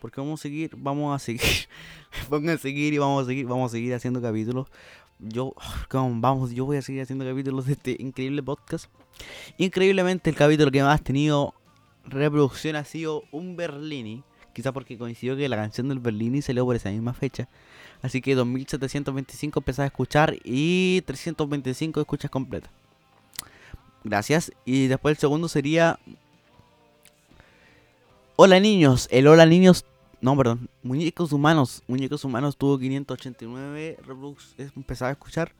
Porque 0.00 0.20
vamos 0.20 0.40
a 0.40 0.42
seguir, 0.42 0.72
vamos 0.76 1.14
a 1.14 1.18
seguir. 1.18 1.68
Pongan 2.28 2.58
seguir 2.58 2.92
y 2.92 2.98
vamos 2.98 3.24
a 3.24 3.26
seguir, 3.26 3.46
vamos 3.46 3.72
a 3.72 3.72
seguir 3.72 3.94
haciendo 3.94 4.20
capítulos. 4.20 4.68
Yo, 5.18 5.54
vamos, 5.92 6.52
yo 6.52 6.64
voy 6.64 6.76
a 6.76 6.83
seguir 6.83 7.02
haciendo 7.02 7.24
capítulos 7.24 7.66
de 7.66 7.72
este 7.72 7.96
increíble 7.98 8.42
podcast. 8.42 8.87
Increíblemente 9.57 10.31
el 10.31 10.37
capítulo 10.37 10.70
que 10.70 10.83
más 10.83 11.00
ha 11.00 11.04
tenido 11.04 11.54
reproducción 12.04 12.76
ha 12.76 12.85
sido 12.85 13.24
un 13.33 13.57
Berlini. 13.57 14.22
Quizá 14.52 14.72
porque 14.72 14.98
coincidió 14.98 15.37
que 15.37 15.48
la 15.48 15.57
canción 15.57 15.88
del 15.88 16.00
Berlini 16.00 16.42
salió 16.42 16.64
por 16.64 16.74
esa 16.74 16.90
misma 16.90 17.14
fecha. 17.14 17.48
Así 18.02 18.20
que 18.20 18.35
2725 18.35 19.61
empecé 19.61 19.83
a 19.83 19.87
escuchar 19.87 20.37
y 20.44 21.02
325 21.02 22.00
escuchas 22.00 22.31
completas. 22.31 22.70
Gracias. 24.04 24.52
Y 24.64 24.87
después 24.87 25.16
el 25.16 25.18
segundo 25.18 25.48
sería... 25.48 25.98
Hola 28.37 28.61
niños. 28.61 29.09
El 29.11 29.26
Hola 29.26 29.46
niños... 29.46 29.85
No, 30.20 30.37
perdón. 30.37 30.68
Muñecos 30.83 31.33
humanos. 31.33 31.83
Muñecos 31.87 32.24
humanos 32.24 32.57
tuvo 32.57 32.78
589 32.78 33.98
reproducciones. 34.00 34.72
Empezaba 34.76 35.11
a 35.11 35.12
escuchar. 35.12 35.52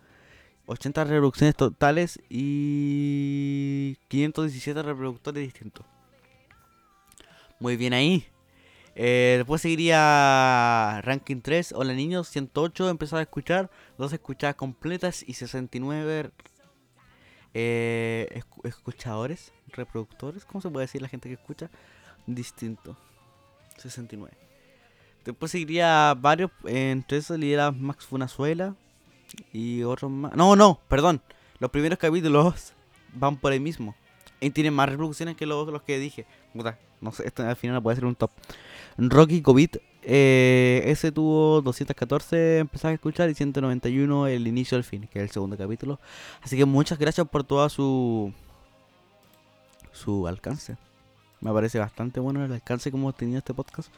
80 0.67 1.05
reproducciones 1.05 1.55
totales 1.57 2.21
y 2.29 3.97
517 4.09 4.83
reproductores 4.83 5.43
distintos. 5.43 5.87
Muy 7.59 7.77
bien 7.77 7.95
ahí. 7.95 8.27
Eh, 8.95 9.35
después 9.39 9.63
seguiría 9.63 11.01
Ranking 11.03 11.41
3. 11.41 11.73
Hola 11.73 11.95
niños, 11.95 12.29
108 12.29 12.91
empezaba 12.91 13.21
a 13.21 13.23
escuchar. 13.23 13.71
Dos 13.97 14.13
escuchadas 14.13 14.57
completas 14.57 15.25
y 15.27 15.35
69 15.35 16.33
eh, 17.55 18.29
escu- 18.35 18.67
escuchadores, 18.69 19.53
reproductores. 19.69 20.45
¿Cómo 20.45 20.61
se 20.61 20.69
puede 20.69 20.85
decir 20.85 21.01
la 21.01 21.09
gente 21.09 21.29
que 21.29 21.37
escucha? 21.37 21.71
Distinto. 22.27 22.97
69. 23.79 24.37
Después 25.29 25.53
seguiría 25.53 26.15
varios, 26.15 26.51
entre 26.65 27.19
esos 27.19 27.39
lidera 27.39 27.71
Max 27.71 28.07
Funazuela 28.07 28.75
y 29.53 29.83
otros 29.83 30.11
más. 30.11 30.35
No, 30.35 30.57
no, 30.57 30.81
perdón. 30.89 31.21
Los 31.59 31.71
primeros 31.71 31.99
capítulos 31.99 32.73
van 33.13 33.37
por 33.37 33.53
ahí 33.53 33.61
mismo. 33.61 33.95
Y 34.41 34.49
tienen 34.49 34.73
más 34.73 34.89
reproducciones 34.89 35.37
que 35.37 35.45
los, 35.45 35.69
los 35.69 35.83
que 35.83 35.99
dije. 35.99 36.25
No 37.03 37.13
sé, 37.13 37.27
esto 37.27 37.47
al 37.47 37.57
final 37.57 37.83
puede 37.83 37.97
ser 37.97 38.07
un 38.07 38.15
top. 38.15 38.31
Rocky 38.97 39.43
COVID, 39.43 39.69
eh, 40.03 40.83
ese 40.87 41.13
tuvo 41.13 41.61
214 41.61 42.61
empezar 42.61 42.93
a 42.93 42.95
escuchar 42.95 43.29
y 43.29 43.35
191 43.35 44.29
el 44.29 44.47
inicio 44.47 44.79
al 44.79 44.85
fin, 44.85 45.11
que 45.13 45.19
es 45.19 45.25
el 45.25 45.31
segundo 45.31 45.59
capítulo. 45.59 46.01
Así 46.41 46.57
que 46.57 46.65
muchas 46.65 46.99
gracias 46.99 47.29
por 47.29 47.45
toda 47.45 47.69
su 47.69 48.33
su 49.93 50.27
alcance. 50.27 50.79
Me 51.43 51.53
parece 51.53 51.79
bastante 51.79 52.19
bueno 52.19 52.43
el 52.43 52.51
alcance 52.51 52.91
que 52.91 52.97
hemos 52.97 53.15
tenido 53.15 53.37
este 53.37 53.53
podcast. 53.53 53.91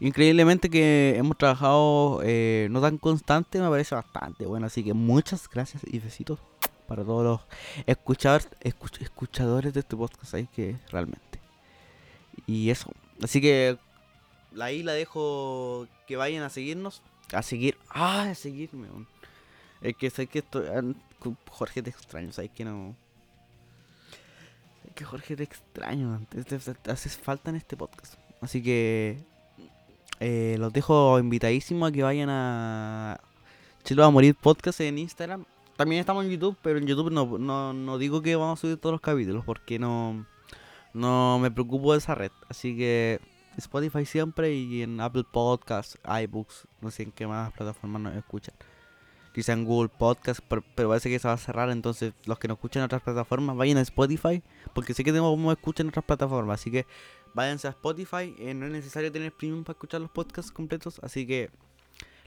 Increíblemente 0.00 0.68
que 0.68 1.14
hemos 1.16 1.38
trabajado 1.38 2.20
eh, 2.22 2.68
no 2.70 2.80
tan 2.80 2.98
constante, 2.98 3.60
me 3.60 3.68
parece 3.68 3.94
bastante 3.94 4.44
bueno. 4.46 4.66
Así 4.66 4.84
que 4.84 4.92
muchas 4.92 5.48
gracias 5.48 5.82
y 5.86 5.98
besitos 5.98 6.38
para 6.86 7.02
todos 7.04 7.24
los 7.24 7.40
escuchadores, 7.86 8.48
escuch- 8.60 9.00
escuchadores 9.00 9.72
de 9.74 9.80
este 9.80 9.96
podcast 9.96 10.34
ahí 10.34 10.46
que 10.54 10.76
realmente. 10.90 11.40
Y 12.46 12.70
eso. 12.70 12.90
Así 13.22 13.40
que 13.40 13.78
ahí 14.60 14.82
la 14.82 14.92
dejo 14.92 15.86
que 16.06 16.16
vayan 16.16 16.42
a 16.42 16.50
seguirnos. 16.50 17.02
A 17.32 17.42
seguir. 17.42 17.76
Ah, 17.88 18.28
a 18.30 18.34
seguirme. 18.34 18.88
Es 19.80 19.96
que 19.96 20.10
sé 20.10 20.26
que 20.26 20.40
estoy. 20.40 20.66
ah, 20.68 20.82
Jorge 21.50 21.82
te 21.82 21.90
extraño, 21.90 22.32
sabes 22.32 22.50
que 22.50 22.64
no. 22.64 22.94
Sé 24.84 24.90
que 24.94 25.04
Jorge 25.04 25.36
te 25.36 25.42
extraño, 25.42 26.20
haces 26.88 27.16
falta 27.16 27.50
en 27.50 27.56
este 27.56 27.76
podcast. 27.76 28.14
Así 28.40 28.62
que. 28.62 29.18
Eh, 30.20 30.56
los 30.58 30.72
dejo 30.72 31.18
invitadísimos 31.18 31.88
a 31.88 31.92
que 31.92 32.02
vayan 32.02 32.28
a. 32.30 33.20
Chelo 33.84 34.02
va 34.02 34.08
a 34.08 34.10
morir 34.10 34.34
podcast 34.34 34.80
en 34.80 34.98
Instagram. 34.98 35.44
También 35.76 36.00
estamos 36.00 36.24
en 36.24 36.30
YouTube, 36.30 36.56
pero 36.62 36.78
en 36.78 36.86
YouTube 36.86 37.10
no, 37.10 37.38
no, 37.38 37.72
no 37.72 37.98
digo 37.98 38.22
que 38.22 38.34
vamos 38.34 38.58
a 38.58 38.60
subir 38.62 38.78
todos 38.78 38.94
los 38.94 39.00
capítulos 39.00 39.44
porque 39.44 39.78
no, 39.78 40.26
no 40.94 41.38
me 41.38 41.50
preocupo 41.50 41.92
de 41.92 41.98
esa 41.98 42.14
red. 42.14 42.32
Así 42.48 42.76
que 42.76 43.20
Spotify 43.58 44.06
siempre 44.06 44.54
y 44.54 44.82
en 44.82 45.00
Apple 45.00 45.24
Podcasts, 45.30 45.98
iBooks, 46.22 46.66
no 46.80 46.90
sé 46.90 47.04
en 47.04 47.12
qué 47.12 47.26
más 47.26 47.52
plataformas 47.52 48.00
nos 48.02 48.16
escuchan. 48.16 48.54
Quizá 49.34 49.52
en 49.52 49.66
Google 49.66 49.90
Podcasts, 49.90 50.42
pero, 50.48 50.62
parece 50.88 51.10
que 51.10 51.18
se 51.18 51.28
va 51.28 51.34
a 51.34 51.36
cerrar. 51.36 51.68
Entonces, 51.68 52.14
los 52.24 52.38
que 52.38 52.48
nos 52.48 52.56
escuchan 52.56 52.80
en 52.80 52.86
otras 52.86 53.02
plataformas, 53.02 53.54
vayan 53.54 53.76
a 53.76 53.82
Spotify. 53.82 54.42
Porque 54.74 54.94
sé 54.94 55.04
que 55.04 55.12
tengo 55.12 55.30
como 55.30 55.52
escuchan 55.52 55.84
en 55.84 55.88
otras 55.90 56.06
plataformas. 56.06 56.58
Así 56.58 56.70
que 56.70 56.86
váyanse 57.36 57.68
a 57.68 57.70
Spotify. 57.70 58.34
eh, 58.38 58.54
no 58.54 58.66
es 58.66 58.72
necesario 58.72 59.12
tener 59.12 59.30
premium 59.30 59.62
para 59.62 59.76
escuchar 59.76 60.00
los 60.00 60.10
podcasts 60.10 60.50
completos. 60.50 60.98
Así 61.02 61.26
que 61.26 61.50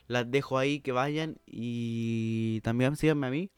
las 0.07 0.29
dejo 0.29 0.57
ahí 0.57 0.79
que 0.79 0.91
vayan. 0.91 1.37
Y 1.47 2.61
también 2.61 2.95
síganme 2.95 3.27
a 3.27 3.31
mí. 3.31 3.49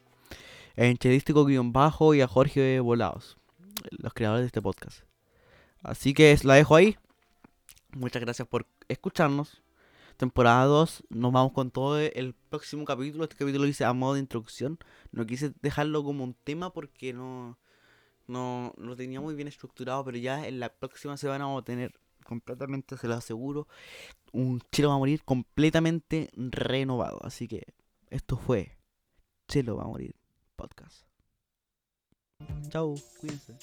En 0.77 0.97
Chelístico 0.97 1.45
guion 1.45 1.73
bajo 1.73 2.15
y 2.15 2.21
a 2.21 2.27
Jorge 2.27 2.79
Volados. 2.79 3.37
Los 3.91 4.13
creadores 4.13 4.43
de 4.43 4.47
este 4.47 4.61
podcast. 4.61 5.01
Así 5.83 6.13
que 6.13 6.35
la 6.43 6.55
dejo 6.55 6.75
ahí. 6.75 6.97
Muchas 7.91 8.21
gracias 8.21 8.47
por 8.47 8.65
escucharnos. 8.87 9.61
Temporada 10.15 10.65
2, 10.65 11.03
nos 11.09 11.31
vamos 11.33 11.51
con 11.51 11.71
todo 11.71 11.99
el 11.99 12.33
próximo 12.49 12.85
capítulo. 12.85 13.25
Este 13.25 13.35
capítulo 13.35 13.65
lo 13.65 13.69
hice 13.69 13.83
a 13.83 13.91
modo 13.91 14.13
de 14.13 14.21
introducción. 14.21 14.79
No 15.11 15.25
quise 15.25 15.51
dejarlo 15.61 16.03
como 16.03 16.23
un 16.23 16.33
tema 16.33 16.71
porque 16.71 17.11
no, 17.11 17.57
no 18.31 18.73
lo 18.77 18.95
tenía 18.95 19.19
muy 19.19 19.35
bien 19.35 19.49
estructurado, 19.49 20.05
pero 20.05 20.17
ya 20.17 20.47
en 20.47 20.61
la 20.61 20.69
próxima 20.69 21.17
semana 21.17 21.43
vamos 21.43 21.63
a 21.63 21.65
tener 21.65 21.99
completamente, 22.25 22.95
se 22.95 23.09
lo 23.09 23.15
aseguro, 23.15 23.67
un 24.31 24.61
Chelo 24.71 24.87
va 24.87 24.95
a 24.95 24.99
morir 24.99 25.21
completamente 25.25 26.29
renovado. 26.35 27.19
Así 27.23 27.49
que 27.49 27.73
esto 28.09 28.37
fue 28.37 28.77
Chelo 29.49 29.75
va 29.75 29.83
a 29.83 29.87
morir 29.87 30.15
podcast. 30.55 31.05
Chau, 32.69 32.95
cuídense. 33.19 33.57